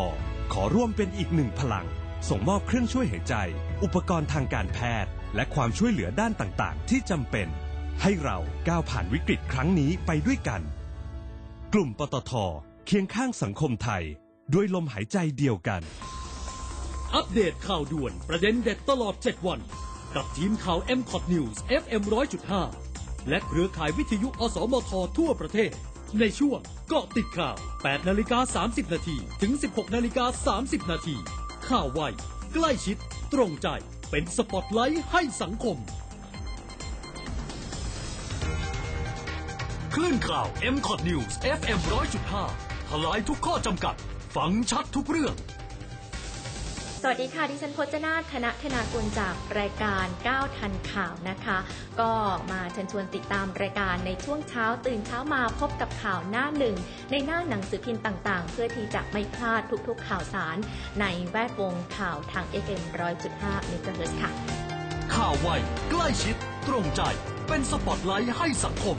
[0.53, 1.86] ขอร่วมเป็นอีกหนึ่งพลัง
[2.28, 3.34] ส่งมอบเครื่องช่วยหายใจ
[3.82, 7.49] อุปกรณ์ทางการแพทย์ และความช่วยเหลือด้านต่างๆ ที่จำเป็น
[8.03, 8.38] ให้เรา
[8.68, 10.61] ก้าวผ่านวิกฤตครั้งนี้ไปด้วยกัน
[11.74, 12.32] กลุ่มปตท
[12.86, 14.03] เคียงข้างสังคมไทย
[14.55, 15.82] ด้วยลมหายใจเดียวกัน
[17.14, 19.61] อัปเดตข่าวด่วนประเด็นเด็ดตลอด 7 วัน
[20.14, 22.03] กับทีมข่าว m c o t News FM
[22.66, 25.72] 100.5 และเครือข่ายวิทยุอสมททั่วประเทศ
[26.20, 31.16] ในช่วงเกาะติดข่าว 8 นาฬิกา 30 นาทีถึง 16 นาฬิกา 30 นาที
[31.68, 32.00] ข่าวไว
[32.54, 32.96] ใกล้ชิด
[33.32, 33.68] ตรงใจ
[34.11, 35.76] เป็นสปอตไลท์ให้สังคม
[39.94, 41.78] คลื่นข่าว m c o t News FM
[42.34, 43.94] 100.5ทลายทุกข้อจำกัด
[44.36, 45.34] ฟังชัดทุกเรื่อง
[47.12, 51.59] วัสดีค่ะ ดิฉันพจนาถคณะธนากุลจากรายการ9ทันข่าวนะคะ
[52.00, 52.12] ก็
[52.50, 56.76] มาเชิญชวนติดตามรายการในช่วงเช้าตื่นเช้ามาพบกับข่าวหน้าหนึ่ง
[57.11, 60.57] ในหน้าหนังสือพิมพ์ต่างๆ เพื่อที่จะไม่พลาดทุกๆ ข่าวสาร
[61.00, 62.82] ในแวดวงข่าวทาง FM
[63.30, 64.30] 100.5 MHz ค่ะ
[65.14, 65.48] ข่าวไว
[65.90, 66.36] ใกล้ชิด
[66.68, 67.02] ตรงใจ
[67.48, 68.96] เป็นสปอตไลท์ให้สังคม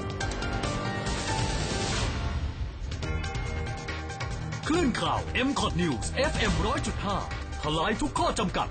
[4.68, 7.47] คลื่นข่าว m c o t News FM 100.5ท
[7.80, 8.68] ลายทุกข้อจำกัด